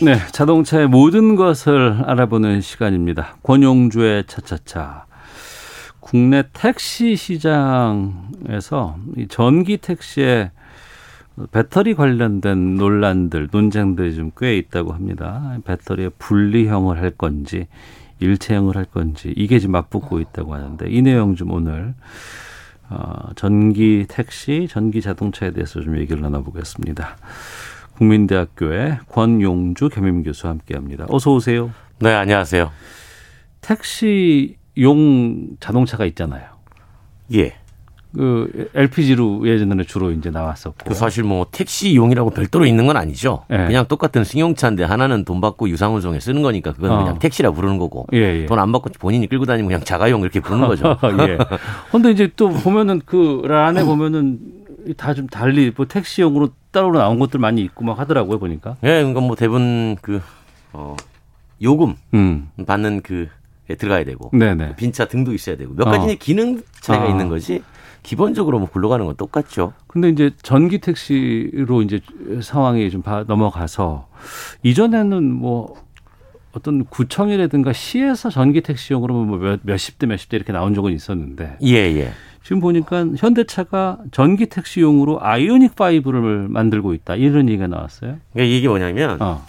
[0.00, 3.36] 네, 자동차의 모든 것을 알아보는 시간입니다.
[3.42, 5.07] 권용주의 차차차.
[6.08, 10.50] 국내 택시 시장에서 이 전기 택시의
[11.52, 15.58] 배터리 관련된 논란들, 논쟁들이 좀 꽤 있다고 합니다.
[15.66, 17.66] 배터리의 분리형을 할 건지,
[18.20, 21.94] 일체형을 할 건지, 이게 지금 맞붙고 있다고 하는데, 이 내용 좀 오늘,
[22.88, 27.18] 어, 전기 택시, 전기 자동차에 대해서 좀 얘기를 나눠보겠습니다.
[27.96, 31.04] 국민대학교의 권용주 겸임교수와 함께 합니다.
[31.10, 31.70] 어서 오세요.
[32.00, 32.70] 네, 안녕하세요.
[33.60, 36.44] 택시 용 자동차가 있잖아요.
[37.34, 37.54] 예.
[38.14, 40.88] 그 LPG로 예전에 주로 이제 나왔었고.
[40.88, 43.44] 그 사실 뭐 택시용이라고 별도로 있는 건 아니죠.
[43.50, 43.56] 예.
[43.58, 46.98] 그냥 똑같은 승용차인데 하나는 돈 받고 유상운송에 쓰는 거니까 그건 어.
[46.98, 48.46] 그냥 택시라 부르는 거고 예, 예.
[48.46, 50.96] 돈안 받고 본인이 끌고 다니면 그냥 자가용 이렇게 부르는 거죠.
[51.28, 51.38] 예.
[51.92, 54.38] 근데 이제 또 보면은 그 란에 보면은
[54.96, 58.76] 다 좀 달리 뭐 택시용으로 따로 나온 것들 많이 있고 막 하더라고요 보니까.
[58.84, 60.22] 예, 그러니까 뭐 대부분 그
[60.72, 60.96] 어,
[61.62, 62.48] 요금 음.
[62.66, 63.28] 받는 그에
[63.76, 64.30] 들어가야 되고.
[64.76, 65.90] 빈차 등도 있어야 되고 몇 어.
[65.90, 67.08] 가지의 기능 차이가 아.
[67.08, 67.62] 있는 거지.
[68.02, 69.72] 기본적으로 뭐 굴러가는 건 똑같죠.
[69.86, 72.00] 근데 이제 전기 택시로 이제
[72.40, 74.08] 상황이 좀 바- 넘어가서
[74.62, 75.74] 이전에는 뭐
[76.52, 81.58] 어떤 구청이라든가 시에서 전기 택시용으로 뭐 몇, 몇십 대 몇십 대 이렇게 나온 적은 있었는데
[81.64, 82.12] 예, 예.
[82.42, 88.16] 지금 보니까 현대차가 전기 택시용으로 아이오닉 5를 만들고 있다 이런 얘기가 나왔어요.
[88.32, 89.44] 그러니까 이게 뭐냐면 어.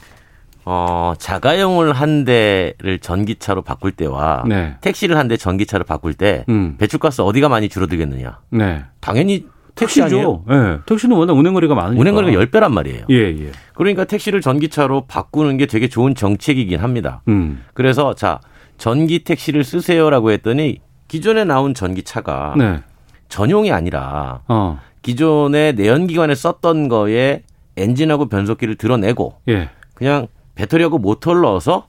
[0.71, 4.75] 어, 자가용을 한 대를 전기차로 바꿀 때와 네.
[4.81, 6.75] 택시를 한 대 전기차로 바꿀 때 음.
[6.77, 8.39] 배출가스 어디가 많이 줄어들겠느냐?
[8.51, 8.83] 네.
[8.99, 9.99] 당연히 택시?
[10.01, 10.43] 택시죠.
[10.51, 10.77] 예.
[10.85, 11.99] 택시는 워낙 운행거리가 많으니까.
[12.01, 13.05] 운행거리가 10배란 말이에요.
[13.09, 13.51] 예, 예.
[13.73, 17.21] 그러니까 택시를 전기차로 바꾸는 게 되게 좋은 정책이긴 합니다.
[17.29, 17.63] 음.
[17.73, 18.39] 그래서 자,
[18.77, 22.81] 전기 택시를 쓰세요라고 했더니 기존에 나온 전기차가 네.
[23.27, 24.79] 전용이 아니라 어.
[25.01, 27.41] 기존의 내연기관에 썼던 거에
[27.77, 29.69] 엔진하고 변속기를 드러내고 예.
[29.95, 30.27] 그냥
[30.59, 31.87] 배터리하고 모터를 넣어서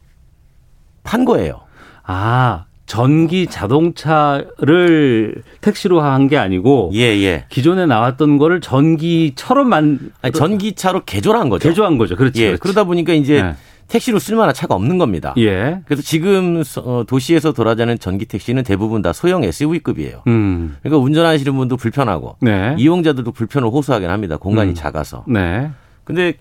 [1.02, 1.60] 판 거예요.
[2.04, 7.46] 아, 전기 자동차를 택시로 한 게 아니고 예, 예.
[7.48, 11.68] 기존에 나왔던 거를 전기처럼 만 아니, 전기차로 개조한 거죠.
[11.68, 12.14] 개조한 거죠.
[12.16, 12.42] 그렇지.
[12.42, 12.60] 예, 그렇지.
[12.60, 13.54] 그러다 보니까 이제 네.
[13.88, 15.34] 택시로 쓸만한 차가 없는 겁니다.
[15.38, 15.80] 예.
[15.86, 20.22] 그래서 지금 어, 도시에서 돌아다니는 전기 택시는 대부분 다 소형 SUV급이에요.
[20.28, 20.76] 음.
[20.82, 22.76] 그러니까 운전하시는 분도 불편하고 네.
[22.78, 24.36] 이용자들도 불편을 호소하긴 합니다.
[24.36, 24.74] 공간이 음.
[24.74, 25.24] 작아서.
[25.26, 25.70] 네.
[26.04, 26.34] 근데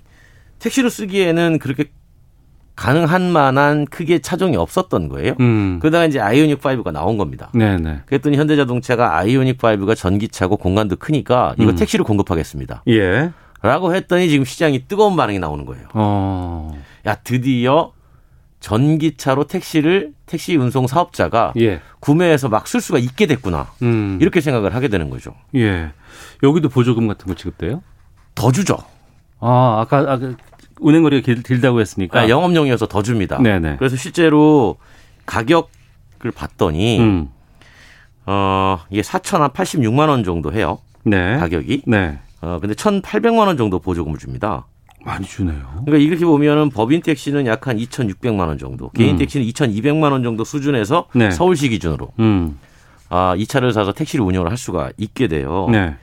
[0.60, 1.86] 택시로 쓰기에는 그렇게
[2.80, 5.34] 가능한 만한 크게 차종이 없었던 거예요.
[5.42, 5.80] 음.
[5.82, 7.50] 그러다가 이제 아이오닉 5가 나온 겁니다.
[7.54, 8.00] 네, 네.
[8.06, 11.76] 그랬더니 현대자동차가 아이오닉 5가 전기차고 공간도 크니까 이거 음.
[11.76, 12.84] 택시로 공급하겠습니다.
[12.88, 13.32] 예.
[13.62, 15.88] 라고 했더니 지금 시장이 뜨거운 반응이 나오는 거예요.
[15.94, 16.72] 어.
[17.06, 17.92] 야, 드디어
[18.62, 21.82] 전기차로 택시를 택시 운송 사업자가 예.
[22.00, 23.68] 구매해서 막 쓸 수가 있게 됐구나.
[23.82, 24.18] 음.
[24.22, 25.34] 이렇게 생각을 하게 되는 거죠.
[25.56, 25.92] 예.
[26.44, 27.84] 여기도 보조금 같은 거 지급돼요?
[28.36, 28.78] 더 주죠.
[29.42, 30.34] 아, 아까 아까
[30.80, 32.20] 운행거리가 길, 길다고 했으니까.
[32.22, 33.38] 아, 영업용이어서 더 줍니다.
[33.42, 33.78] 네네.
[33.78, 34.78] 그래서 실제로
[35.26, 37.30] 가격을 봤더니 음.
[38.26, 40.80] 어, 이게 4,086만 원 정도 해요.
[41.04, 41.38] 네.
[41.38, 41.84] 가격이.
[41.88, 42.20] 네.
[42.42, 44.66] 어, 근데 1,800만 원 정도 보조금을 줍니다.
[45.04, 45.62] 많이 주네요.
[45.86, 49.18] 그러니까 이렇게 보면은 법인 택시는 약 한 2,600만 원 정도, 개인 음.
[49.18, 51.32] 택시는 2,200만 원 정도 수준에서 네.
[51.32, 52.60] 서울시 기준으로 음.
[53.10, 55.68] 아, 이 차를 사서 택시를 운영을 할 수가 있게 돼요.
[55.72, 55.96] 네.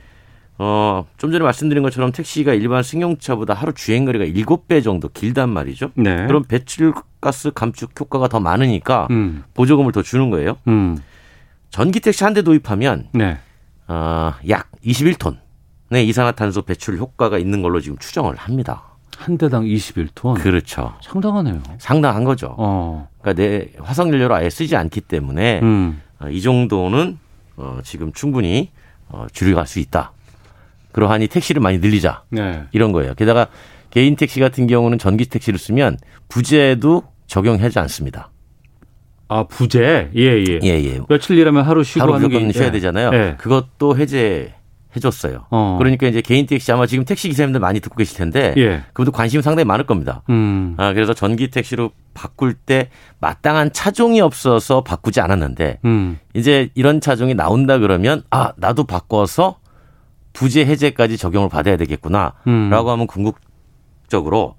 [0.59, 5.91] 어, 좀 전에 말씀드린 것처럼 택시가 일반 승용차보다 하루 주행 거리가 7배 정도 길단 말이죠.
[5.95, 6.25] 네.
[6.25, 9.43] 그럼 배출가스 감축 효과가 더 많으니까 음.
[9.53, 10.57] 보조금을 더 주는 거예요.
[10.67, 10.97] 음.
[11.69, 13.37] 전기 택시 한 대 도입하면 네.
[13.87, 15.37] 어, 약 21톤의
[16.07, 18.83] 이산화탄소 배출 효과가 있는 걸로 지금 추정을 합니다.
[19.17, 20.39] 한 대당 21톤.
[20.41, 20.93] 그렇죠.
[21.01, 21.61] 상당하네요.
[21.79, 22.53] 상당한 거죠.
[22.57, 23.07] 어.
[23.21, 26.01] 그러니까 내 화석 연료를 아예 쓰지 않기 때문에 음.
[26.19, 27.17] 어, 이 정도는
[27.57, 28.71] 어, 지금 충분히
[29.09, 30.11] 어, 줄여갈 수 있다.
[30.97, 32.23] 그러하니 택시를 많이 늘리자.
[32.31, 32.63] 네.
[32.71, 33.13] 이런 거예요.
[33.13, 33.49] 게다가
[33.91, 38.31] 개인 택시 같은 경우는 전기 택시를 쓰면 부재도 적용하지 않습니다.
[39.27, 40.59] 아 부재 예 예.
[40.63, 40.99] 예, 예.
[41.07, 42.71] 며칠 일하면 하루 쉬고 하루 하는 게 쉬어야 예.
[42.71, 43.11] 되잖아요.
[43.13, 43.35] 예.
[43.37, 44.55] 그것도 해제
[44.95, 45.45] 해줬어요.
[45.51, 45.75] 어.
[45.77, 48.81] 그러니까 이제 개인 택시 아마 지금 택시 기사님들 많이 듣고 계실 텐데 예.
[48.93, 50.23] 그분도 관심이 상당히 많을 겁니다.
[50.31, 50.73] 음.
[50.77, 52.89] 아, 그래서 전기 택시로 바꿀 때
[53.19, 56.17] 마땅한 차종이 없어서 바꾸지 않았는데 음.
[56.33, 59.59] 이제 이런 차종이 나온다 그러면 아 나도 바꿔서
[60.37, 62.71] 부재 해제까지 적용을 받아야 되겠구나라고 음.
[62.71, 64.55] 하면 궁극적으로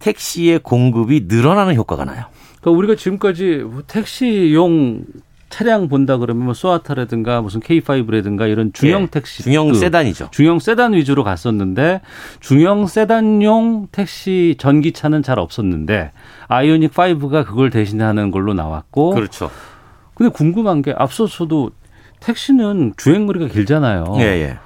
[0.00, 2.24] 택시의 공급이 늘어나는 효과가 나요.
[2.60, 5.04] 그러니까 우리가 지금까지 택시용
[5.48, 10.28] 차량 본다 그러면 뭐 소아타라든가 무슨 K5라든가 이런 중형 예, 택시 중형 세단이죠.
[10.32, 12.00] 중형 세단 위주로 갔었는데
[12.40, 16.10] 중형 세단용 택시 전기차는 잘 없었는데
[16.48, 19.50] 아이오닉 5가 그걸 대신하는 걸로 나왔고 그렇죠.
[20.14, 21.70] 근데 궁금한 게 앞서서도
[22.18, 24.16] 택시는 주행 거리가 길잖아요.
[24.18, 24.58] 예, 예.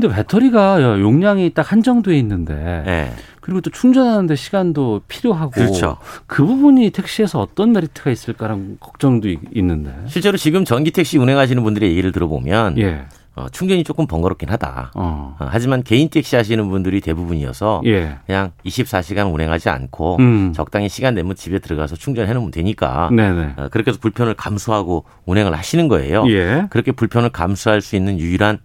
[0.00, 2.54] 근데 배터리가 용량이 딱 한정돼 있는데
[2.86, 3.12] 예.
[3.40, 5.96] 그리고 또 충전하는데 시간도 필요하고 그렇죠.
[6.28, 9.92] 그 부분이 택시에서 어떤 메리트가 있을까라는 걱정도 이- 있는데.
[10.06, 13.06] 실제로 지금 전기 택시 운행하시는 분들의 얘기를 들어보면 예.
[13.34, 14.92] 어, 충전이 조금 번거롭긴 하다.
[14.94, 15.36] 어.
[15.40, 18.18] 어, 하지만 개인 택시 하시는 분들이 대부분이어서 예.
[18.26, 20.52] 그냥 24시간 운행하지 않고 음.
[20.54, 23.54] 적당히 시간 내면 집에 들어가서 충전해 놓으면 되니까 네네.
[23.56, 26.24] 어, 그렇게 해서 불편을 감수하고 운행을 하시는 거예요.
[26.28, 26.66] 예.
[26.70, 28.58] 그렇게 불편을 감수할 수 있는 유일한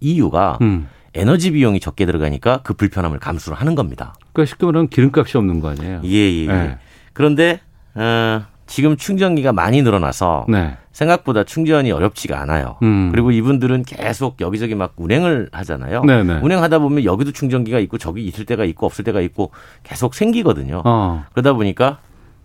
[0.00, 0.88] 이유가 음.
[1.14, 4.14] 에너지 비용이 적게 들어가니까 그 불편함을 감수를 하는 겁니다.
[4.32, 6.00] 그러니까 쉽게 말하면 기름값이 없는 거 아니에요?
[6.04, 6.42] 예, 예.
[6.42, 6.46] 예.
[6.46, 6.78] 네.
[7.12, 7.60] 그런데
[7.94, 10.76] 어, 지금 충전기가 많이 늘어나서 네.
[10.92, 12.76] 생각보다 충전이 어렵지가 않아요.
[12.82, 13.08] 음.
[13.10, 16.04] 그리고 이분들은 계속 여기저기 막 운행을 하잖아요.
[16.04, 16.40] 네네.
[16.42, 19.50] 운행하다 보면 여기도 충전기가 있고 저기 있을 때가 있고 없을 때가 있고
[19.82, 20.82] 계속 생기거든요.
[20.84, 21.24] 어.
[21.32, 21.98] 그러다 보니까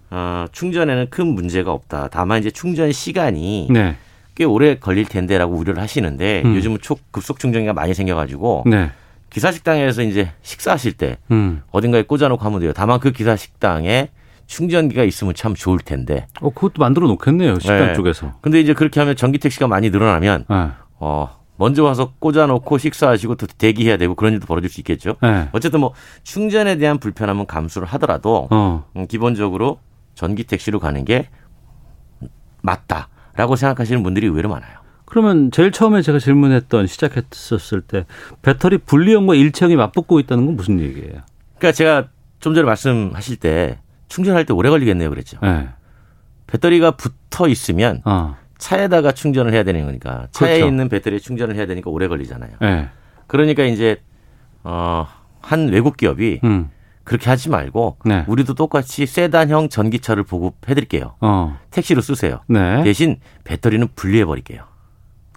[0.10, 2.08] 어, 충전에는 큰 문제가 없다.
[2.12, 3.98] 다만 이제 충전 시간이 네.
[4.36, 6.56] 꽤 오래 걸릴 텐데라고 우려를 하시는데 음.
[6.56, 8.92] 요즘은 초급속 충전기가 많이 생겨가지고 네.
[9.30, 11.62] 기사 식당에서 이제 식사하실 때 음.
[11.72, 12.72] 어딘가에 꽂아놓고 하면 돼요.
[12.76, 14.10] 다만 그 기사 식당에
[14.46, 16.28] 충전기가 있으면 참 좋을 텐데.
[16.42, 17.60] 어, 그것도 만들어 놓겠네요.
[17.60, 17.94] 식당 네.
[17.94, 18.34] 쪽에서.
[18.42, 20.68] 근데 이제 그렇게 하면 전기 택시가 많이 늘어나면 네.
[21.00, 25.16] 어 먼저 와서 꽂아놓고 식사하시고 또 대기해야 되고 그런 일도 벌어질 수 있겠죠.
[25.22, 25.50] 네.
[25.52, 28.86] 어쨌든 뭐 충전에 대한 불편함은 감수를 하더라도 어.
[28.96, 29.80] 음, 기본적으로
[30.16, 31.30] 전기 택시로 가는 게
[32.62, 34.84] 맞다 라고 생각하시는 분들이 의외로 많아요.
[35.06, 38.06] 그러면 제일 처음에 제가 질문했던 시작했었을 때
[38.42, 41.22] 배터리 분리형과 일체형이 맞붙고 있다는 건 무슨 얘기예요?
[41.58, 42.08] 그러니까 제가
[42.40, 45.38] 좀 전에 말씀하실 때 충전할 때 오래 걸리겠네요, 그랬죠.
[45.42, 45.70] 네.
[46.48, 48.36] 배터리가 붙어 있으면 어.
[48.58, 50.68] 차에다가 충전을 해야 되는 거니까 차에 그렇죠.
[50.68, 52.52] 있는 배터리에 충전을 해야 되니까 오래 걸리잖아요.
[52.62, 52.90] 네.
[53.28, 54.02] 그러니까 이제
[54.64, 56.70] 어한 외국 기업이 음.
[57.04, 58.24] 그렇게 하지 말고 네.
[58.28, 61.16] 우리도 똑같이 세단형 전기차를 보급해 드릴게요.
[61.22, 61.58] 어.
[61.72, 62.40] 택시로 쓰세요.
[62.48, 62.82] 네.
[62.84, 64.64] 대신 배터리는 분리해 버릴게요.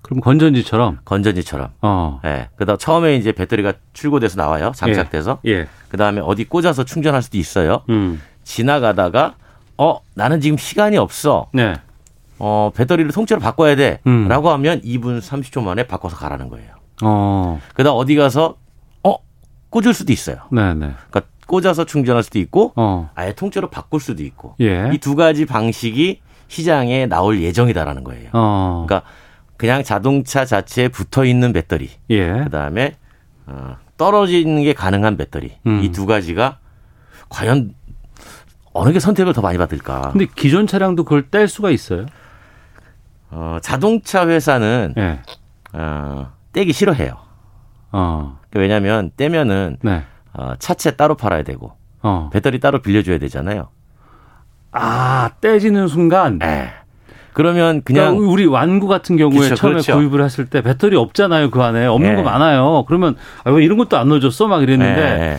[0.02, 1.00] 그럼 건전지처럼.
[1.04, 1.70] 건전지처럼.
[1.82, 2.20] 어.
[2.24, 2.48] 예.
[2.54, 4.70] 그다음 처음에 이제 배터리가 출고돼서 나와요.
[4.76, 5.40] 장착돼서.
[5.46, 5.66] 예.
[5.88, 7.82] 그다음에 어디 꽂아서 충전할 수도 있어요.
[7.88, 8.22] 음.
[8.44, 9.34] 지나가다가
[9.76, 11.48] 어 나는 지금 시간이 없어.
[11.52, 11.74] 네.
[12.38, 14.52] 어 배터리를 통째로 바꿔야 돼라고 음.
[14.52, 16.68] 하면 2분 30초 만에 바꿔서 가라는 거예요.
[17.02, 17.60] 어.
[17.74, 18.56] 그다음 어디 가서
[19.02, 19.16] 어
[19.70, 20.36] 꽂을 수도 있어요.
[20.52, 20.92] 네, 네.
[21.10, 23.11] 그러니까 꽂아서 충전할 수도 있고 어.
[23.14, 24.90] 아예 통째로 바꿀 수도 있고 예.
[24.92, 28.30] 이두 가지 방식이 시장에 나올 예정이다라는 거예요.
[28.32, 28.84] 어.
[28.86, 29.09] 그러니까
[29.57, 32.44] 그냥 자동차 자체에 붙어 있는 배터리, 예.
[32.44, 32.97] 그다음에
[33.47, 35.82] 어, 떨어지는 게 가능한 배터리 음.
[35.82, 36.59] 이두 가지가
[37.28, 37.74] 과연
[38.72, 40.11] 어느 게 선택을 더 많이 받을까?
[40.12, 42.07] 근데 기존 차량도 그걸 뗄 수가 있어요?
[43.30, 45.20] 어, 자동차 회사는 예.
[45.72, 47.16] 어, 떼기 싫어해요.
[47.92, 48.38] 어.
[48.55, 50.05] 왜냐하면 떼면은 네.
[50.39, 51.72] 어, 차체 따로 팔아야 되고
[52.03, 52.30] 어.
[52.32, 53.68] 배터리 따로 빌려줘야 되잖아요.
[54.72, 56.39] 아, 떼지는 순간.
[56.43, 56.70] 예.
[57.32, 59.97] 그러면 그냥 그러니까 우리 완구 같은 경우에 그렇죠, 처음에 그렇죠.
[59.97, 62.14] 구입을 했을 때 배터리 없잖아요 그 안에 없는 예.
[62.14, 62.84] 거 많아요.
[62.87, 63.14] 그러면
[63.45, 65.39] 아, 왜 이런 것도 안 넣어줬어 막 이랬는데 예.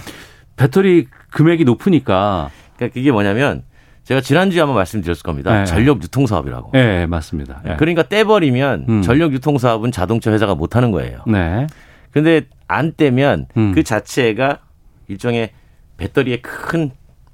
[0.56, 2.50] 배터리 금액이 높으니까.
[2.76, 3.64] 그러니까 그게 뭐냐면
[4.04, 5.52] 제가 지난주에 한번 말씀드렸을 겁니다.
[5.52, 5.66] 네.
[5.66, 6.72] 전력 유통 사업이라고.
[6.76, 7.62] 예, 맞습니다.
[7.68, 7.76] 예.
[7.78, 9.02] 그러니까 떼버리면 음.
[9.02, 11.22] 전력 유통 사업은 자동차 회사가 못 하는 거예요.
[11.28, 11.68] 네.
[12.12, 13.72] 근데 안 떼면 음.
[13.74, 14.60] 그 자체가
[15.08, 15.52] 일종의
[15.98, 16.92] 배터리에 큰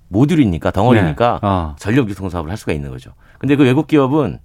[0.10, 1.48] 모듈이니까 덩어리니까 네.
[1.48, 1.76] 어.
[1.80, 3.12] 전력 유통 사업을 할 수가 있는 거죠.
[3.40, 4.40] 근데 그 외국 기업은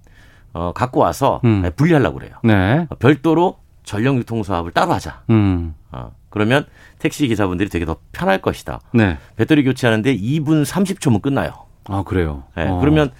[0.53, 1.63] 어 갖고 와서 음.
[1.75, 2.33] 분리하려고 그래요.
[2.43, 2.87] 네.
[2.97, 5.21] 별도로 전력 유통 사업을 따로 하자.
[5.29, 5.75] 음.
[5.91, 6.65] 어, 그러면
[6.97, 8.81] 택시 기사분들이 되게 더 편할 것이다.
[8.93, 9.17] 네.
[9.35, 11.51] 배터리 교체하는데 2분 30초면 끝나요.
[11.85, 12.43] 아 그래요.
[12.55, 12.67] 네.
[12.67, 12.79] 어.
[12.79, 13.11] 그러면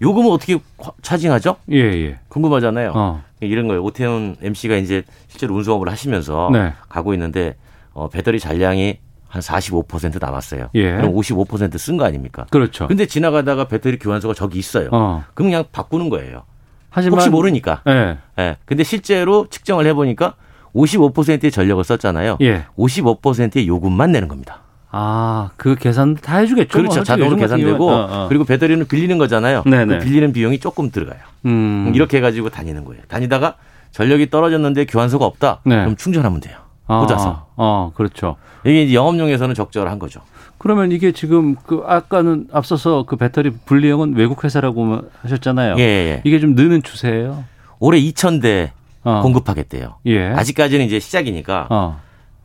[0.00, 0.58] 요금은 어떻게
[1.02, 1.56] 차징하죠?
[1.70, 2.18] 예, 예.
[2.28, 2.92] 궁금하잖아요.
[2.94, 3.22] 어.
[3.40, 3.82] 이런 거예요.
[3.84, 6.72] 오태훈 MC가 이제 실제로 운송업을 하시면서 네.
[6.88, 7.56] 가고 있는데
[7.92, 8.98] 어, 배터리 잔량이
[9.32, 10.68] 한 45% 남았어요.
[10.74, 10.92] 예.
[10.92, 12.44] 그럼 55%쓴 거 아닙니까?
[12.50, 12.86] 그렇죠.
[12.86, 14.90] 근데 지나가다가 배터리 교환소가 저기 있어요.
[14.92, 15.24] 어.
[15.32, 16.42] 그럼 그냥 바꾸는 거예요.
[16.90, 17.80] 하지만 혹시 모르니까.
[17.88, 18.18] 예.
[18.38, 18.56] 예.
[18.66, 20.34] 근데 실제로 측정을 해 보니까
[20.74, 22.36] 55%의 전력을 썼잖아요.
[22.42, 22.66] 예.
[22.76, 24.60] 55%의 요금만 내는 겁니다.
[24.90, 26.76] 아, 그 계산 다 해주겠죠.
[26.76, 26.96] 그렇죠.
[26.96, 27.04] 뭐.
[27.04, 28.28] 자동으로 계산되고 어, 어.
[28.28, 29.62] 그리고 배터리는 빌리는 거잖아요.
[29.64, 29.98] 네네.
[29.98, 31.20] 그 빌리는 비용이 조금 들어가요.
[31.46, 31.90] 음.
[31.94, 33.02] 이렇게 해가지고 다니는 거예요.
[33.08, 33.54] 다니다가
[33.92, 35.60] 전력이 떨어졌는데 교환소가 없다.
[35.64, 35.76] 네.
[35.76, 36.58] 그럼 충전하면 돼요.
[37.00, 37.30] 꽂아서.
[37.30, 38.36] 아, 어, 그렇죠.
[38.64, 40.20] 이게 이제 영업용에서는 적절한 거죠.
[40.58, 45.76] 그러면 이게 지금 그 아까는 앞서서 그 배터리 분리형은 외국 회사라고 하셨잖아요.
[45.78, 46.22] 예, 예.
[46.24, 47.44] 이게 좀 느는 추세예요.
[47.80, 48.70] 올해 2,000대
[49.02, 49.20] 어.
[49.22, 49.96] 공급하겠대요.
[50.06, 50.26] 예.
[50.28, 51.66] 아직까지는 이제 시작이니까.
[51.70, 52.00] 어.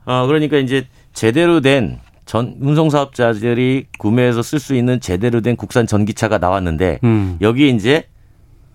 [0.05, 5.87] 어 그러니까 이제 제대로 된 전 운송 사업자들이 구매해서 쓸 수 있는 제대로 된 국산
[5.87, 7.37] 전기차가 나왔는데 음.
[7.41, 8.03] 여기에 이제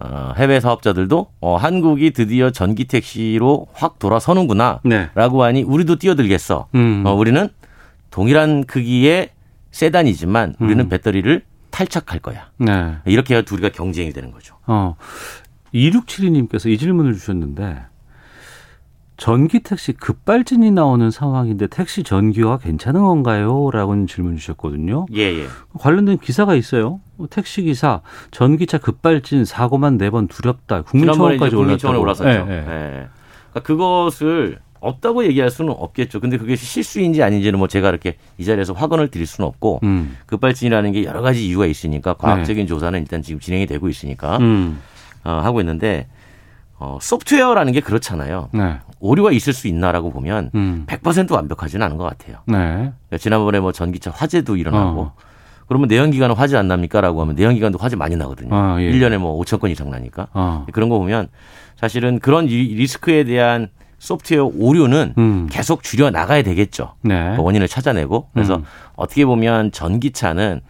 [0.05, 5.09] 어, 해외 사업자들도 어, 한국이 드디어 전기 택시로 확 돌아서는구나라고 네.
[5.15, 6.69] 하니 우리도 뛰어들겠어.
[6.75, 7.03] 음.
[7.07, 7.49] 어, 우리는
[8.11, 9.31] 동일한 크기의
[9.71, 10.89] 세단이지만 우리는 음.
[10.89, 12.51] 배터리를 탈착할 거야.
[12.59, 12.97] 네.
[13.07, 14.57] 이렇게 해야 둘이가 경쟁이 되는 거죠.
[14.67, 14.97] 어.
[15.75, 17.92] 2672님께서 이 질문을 주셨는데
[19.23, 23.71] 전기 택시 급발진이 나오는 상황인데 택시 전기화 괜찮은 건가요?
[23.73, 25.07] 라고 질문 주셨거든요.
[25.15, 25.47] 예, 예.
[25.79, 26.99] 관련된 기사가 있어요.
[27.31, 28.01] 택시 기사
[28.33, 30.83] 전기차 급발진 사고만 네 번 두렵다.
[30.83, 32.01] 국민청원까지 올랐다고.
[32.01, 32.29] 올랐었죠.
[32.29, 32.53] 예, 예.
[32.53, 33.09] 예.
[33.53, 36.19] 그러니까 그것을 없다고 얘기할 수는 없겠죠.
[36.19, 40.17] 근데 그게 실수인지 아닌지는 뭐 제가 이렇게 이 자리에서 확언을 드릴 수는 없고 음.
[40.27, 42.67] 급발진이라는 게 여러 가지 이유가 있으니까 과학적인 네.
[42.67, 44.81] 조사는 일단 지금 진행이 되고 있으니까 음.
[45.23, 46.09] 어, 하고 있는데
[46.81, 48.49] 어, 소프트웨어라는 게 그렇잖아요.
[48.53, 48.79] 네.
[49.03, 50.85] 오류가 있을 수 있나라고 보면 음.
[50.87, 52.39] 100% 완벽하지는 않은 것 같아요.
[52.47, 52.57] 네.
[52.57, 55.15] 그러니까 지난번에 뭐 전기차 화재도 일어나고 어.
[55.67, 58.55] 그러면 내연기관은 화재 안 납니까라고 하면 내연기관도 화재 많이 나거든요.
[58.55, 58.91] 아, 예.
[58.93, 60.29] 1년에 뭐 5천 건 이상 나니까.
[60.33, 60.67] 어.
[60.73, 61.29] 그런 거 보면
[61.77, 65.49] 사실은 그런 리스크에 대한 소프트웨어 오류는 음.
[65.51, 66.95] 계속 줄여 나가야 되겠죠.
[67.03, 67.35] 네.
[67.37, 68.65] 그 원인을 찾아내고 그래서 음.
[68.95, 70.61] 어떻게 보면 전기차는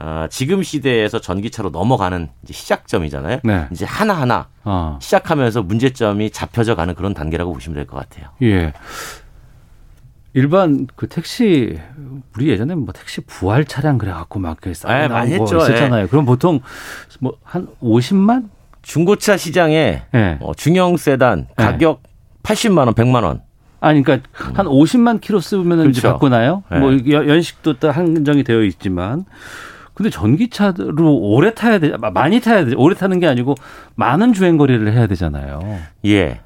[0.00, 0.04] 음.
[0.06, 3.40] 어, 지금 시대에서 전기차로 넘어가는 이제 시작점이잖아요.
[3.44, 3.66] 네.
[3.72, 4.98] 이제 하나하나 어.
[5.00, 8.30] 시작하면서 문제점이 잡혀져 가는 그런 단계라고 보시면 될 것 같아요.
[8.42, 8.72] 예.
[10.36, 11.78] 일반 그 택시
[12.34, 15.58] 우리 예전에 뭐 택시 부활 차량 그래 갖고 막 그래서 네, 많이 했죠.
[15.58, 16.04] 있었잖아요.
[16.04, 16.06] 예.
[16.08, 16.60] 그럼 보통
[17.20, 18.48] 뭐 한 50만
[18.82, 20.38] 중고차 시장에 네.
[20.40, 22.10] 어, 중형 세단 가격 네.
[22.42, 23.40] 80만 원, 100만 원.
[23.80, 25.88] 아니, 그러니까 한 50만 킬로 쓰면 그렇죠.
[25.90, 26.62] 이제 바꾸나요?
[26.70, 26.78] 네.
[26.80, 29.24] 뭐 연식도 또 한정이 되어 있지만.
[29.94, 32.74] 근데 전기차로 오래 타야 돼, 많이 타야 돼.
[32.76, 33.54] 오래 타는 게 아니고
[33.94, 35.60] 많은 주행 거리를 해야 되잖아요.
[36.06, 36.40] 예.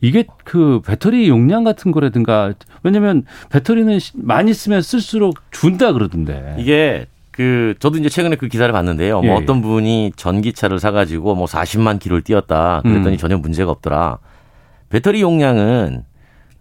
[0.00, 6.56] 이게 그 배터리 용량 같은 거라든가 왜냐면 배터리는 많이 쓰면 쓸수록 준다 그러던데.
[6.58, 9.16] 이게 그 저도 이제 최근에 그 기사를 봤는데요.
[9.20, 12.80] 뭐 예, 뭐 어떤 분이 전기차를 사가지고 뭐 40만 킬로를 뛰었다.
[12.82, 13.18] 그랬더니 음.
[13.18, 14.18] 전혀 문제가 없더라.
[14.88, 16.02] 배터리 용량은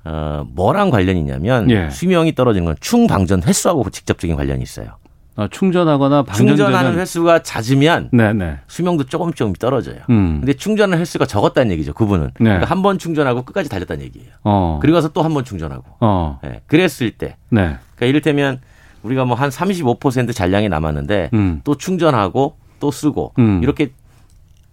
[0.06, 1.90] 어 뭐랑 관련이 있냐면 예.
[1.90, 4.98] 수명이 떨어지는 건 충 방전 횟수하고 직접적인 관련이 있어요.
[5.40, 8.34] 아, 충전하거나 충전하는 횟수가 잦으면 네네.
[8.34, 8.58] 네.
[8.68, 10.00] 수명도 조금 조금 떨어져요.
[10.10, 10.38] 음.
[10.42, 11.94] 근데 충전하는 횟수가 적었다는 얘기죠.
[11.94, 12.44] 그분은 네.
[12.44, 14.30] 그러니까 한 번 충전하고 끝까지 달렸다는 얘기예요.
[14.44, 14.80] 어.
[14.82, 15.84] 그리고 나서 또 한 번 충전하고.
[16.02, 16.40] 어.
[16.44, 16.62] 네.
[16.68, 17.78] 그랬을 때, 네.
[17.96, 18.60] 그러니까 이를테면
[19.04, 21.62] 우리가 뭐 한 35% 잔량이 남았는데 음.
[21.64, 23.62] 또 충전하고 또 쓰고 음.
[23.64, 23.92] 이렇게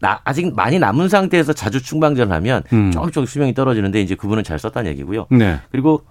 [0.00, 2.90] 나, 아직 많이 남은 상태에서 자주 충방전을 하면 음.
[2.92, 5.26] 조금 조금 수명이 떨어지는데 이제 그분은 잘 썼다는 얘기고요.
[5.30, 5.58] 네.
[5.70, 6.02] 그리고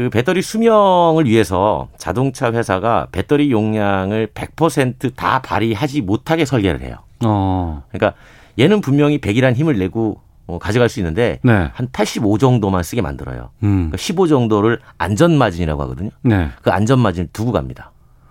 [0.00, 6.96] 그 배터리 수명을 위해서 자동차 회사가 배터리 용량을 100%다 발휘하지 못하게 설계를 해요.
[7.22, 7.82] 어.
[7.90, 8.18] 그러니까
[8.58, 11.70] 얘는 분명히 100이라는 힘을 내고 어, 가져갈 수 있는데 네.
[11.76, 13.50] 한85 정도만 쓰게 만들어요.
[13.62, 13.68] 음.
[13.90, 16.08] 그러니까 15 정도를 안전 마진이라고 하거든요.
[16.22, 16.48] 네.
[16.62, 17.90] 그 안전 마진을 두고 갑니다.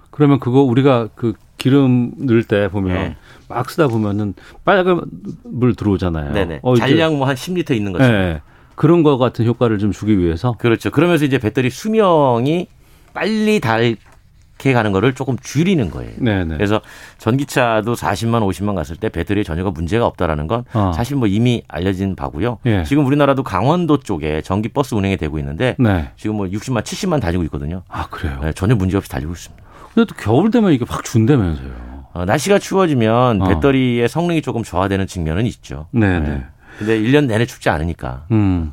[0.09, 3.15] 그러면 그거 우리가 그 기름 넣을 때 보면 네.
[3.47, 4.33] 막 쓰다 보면은
[4.65, 5.01] 빨간
[5.43, 6.33] 물 들어오잖아요.
[6.33, 6.59] 네네.
[6.63, 8.07] 어, 잔량 뭐 한 10리터 있는 거죠.
[8.11, 8.41] 네.
[8.79, 10.53] 그런 거 같은 효과를 좀 주기 위해서.
[10.57, 10.89] 그렇죠.
[10.89, 12.67] 그러면서 이제 배터리 수명이
[13.13, 16.13] 빨리 닳게 가는 거를 조금 줄이는 거예요.
[16.15, 16.55] 네네.
[16.55, 16.79] 그래서
[17.17, 20.93] 전기차도 40만, 50만 갔을 때 배터리에 전혀가 문제가 없다라는 건 어.
[20.95, 22.59] 사실 뭐 이미 알려진 바고요.
[22.67, 22.85] 예.
[22.85, 26.11] 지금 우리나라도 강원도 쪽에 전기 버스 운행이 되고 있는데 네.
[26.15, 27.83] 지금 뭐 60만, 70만 달리고 있거든요.
[27.89, 28.39] 아 그래요?
[28.41, 29.61] 네, 전혀 문제 없이 달리고 있습니다.
[29.93, 31.89] 근데 또 겨울 되면 이게 확 준다면서요.
[32.13, 33.47] 어, 날씨가 추워지면 어.
[33.49, 35.87] 배터리의 성능이 조금 저하되는 측면은 있죠.
[35.91, 36.29] 네네.
[36.29, 36.45] 네.
[36.79, 38.25] 근데 1년 내내 춥지 않으니까.
[38.31, 38.71] 음.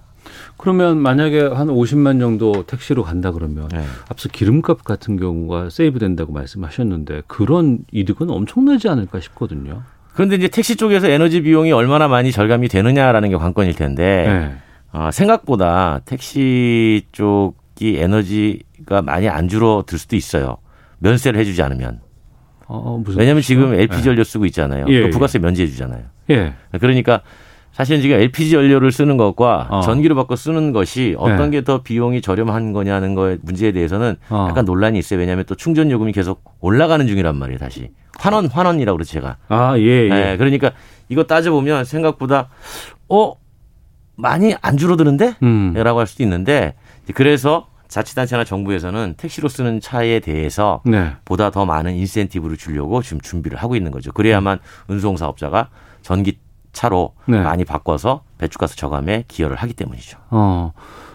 [0.56, 3.84] 그러면 만약에 한 50만 정도 택시로 간다 그러면 네.
[4.08, 9.82] 앞서 기름값 같은 경우가 세이브 된다고 말씀하셨는데 그런 이득은 엄청나지 않을까 싶거든요.
[10.14, 14.56] 그런데 이제 택시 쪽에서 에너지 비용이 얼마나 많이 절감이 되느냐라는 게 관건일 텐데 네.
[14.92, 20.58] 어, 생각보다 택시 쪽이 에너지가 많이 안 줄어들 수도 있어요.
[20.98, 22.00] 면세를 해주지 않으면.
[22.68, 24.08] 어, 왜냐하면 지금 LPG 네.
[24.08, 24.86] 연료 쓰고 있잖아요.
[24.88, 26.04] 예, 그 부가세 면제해 주잖아요.
[26.30, 26.54] 예.
[26.80, 27.22] 그러니까
[27.76, 29.80] 사실은 지금 LPG 연료를 쓰는 것과 어.
[29.82, 31.58] 전기를 바꿔 쓰는 것이 어떤 네.
[31.58, 34.46] 게더 비용이 저렴한 거냐는 거에 문제에 대해서는 어.
[34.48, 35.20] 약간 논란이 있어요.
[35.20, 37.58] 왜냐하면 또 충전 요금이 계속 올라가는 중이란 말이에요.
[37.58, 39.36] 다시 환원 환원이라고 그러죠 제가.
[39.48, 39.82] 아 예.
[39.82, 40.08] 예.
[40.08, 40.70] 네, 그러니까
[41.10, 42.48] 이거 따져 보면 생각보다
[43.10, 43.34] 어
[44.14, 45.34] 많이 안 줄어드는데?
[45.42, 45.74] 음.
[45.76, 46.76] 라고 할 수도 있는데
[47.12, 51.12] 그래서 자치단체나 정부에서는 택시로 쓰는 차에 대해서 네.
[51.26, 54.12] 보다 더 많은 인센티브를 주려고 지금 준비를 하고 있는 거죠.
[54.12, 55.68] 그래야만 운송사업자가
[56.00, 56.38] 전기
[56.76, 57.40] 차로 네.
[57.40, 60.18] 많이 바꿔서 배출가스 저감에 기여를 하기 때문이죠.
[60.30, 60.72] 어.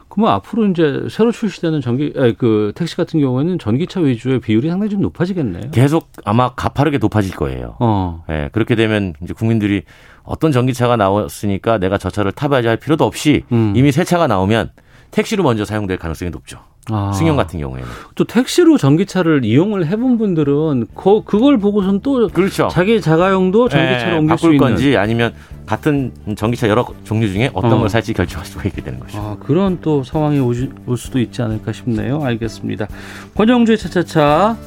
[0.09, 4.89] 그러면 앞으로 이제 새로 출시되는 전기 아니, 그 택시 같은 경우에는 전기차 위주의 비율이 상당히
[4.89, 5.71] 좀 높아지겠네요.
[5.71, 7.77] 계속 아마 가파르게 높아질 거예요.
[7.79, 8.25] 어.
[8.29, 9.83] 예, 그렇게 되면 이제 국민들이
[10.23, 13.73] 어떤 전기차가 나왔으니까 내가 저 차를 타봐야지 할 필요도 없이 음.
[13.75, 14.71] 이미 새 차가 나오면
[15.11, 16.59] 택시로 먼저 사용될 가능성이 높죠.
[16.89, 17.11] 아.
[17.13, 22.69] 승용 같은 경우에는 또 택시로 전기차를 이용을 해본 분들은 그 그걸 보고선 또 그렇죠.
[22.71, 25.33] 자기 자가용도 전기차로 네, 옮길 수 있는 건지 아니면
[25.67, 27.79] 같은 전기차 여러 종류 중에 어떤 어.
[27.79, 29.19] 걸 살지 결정할 수가 있게 되는 거죠.
[29.19, 32.23] 아, 그런 또 상황이 오지, 올 수도 있지 않을까 싶네요.
[32.23, 32.87] 알겠습니다.
[33.35, 34.57] 권영주의 차차차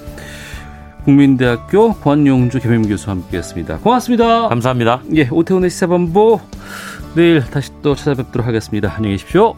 [1.05, 3.79] 국민대학교 권용주 개명 교수와 함께했습니다.
[3.79, 4.49] 고맙습니다.
[4.49, 5.03] 감사합니다.
[5.17, 6.41] 예, 오태훈의 시사본부
[7.15, 8.93] 내일 다시 또 찾아뵙도록 하겠습니다.
[8.97, 9.57] 안녕히 계십시오.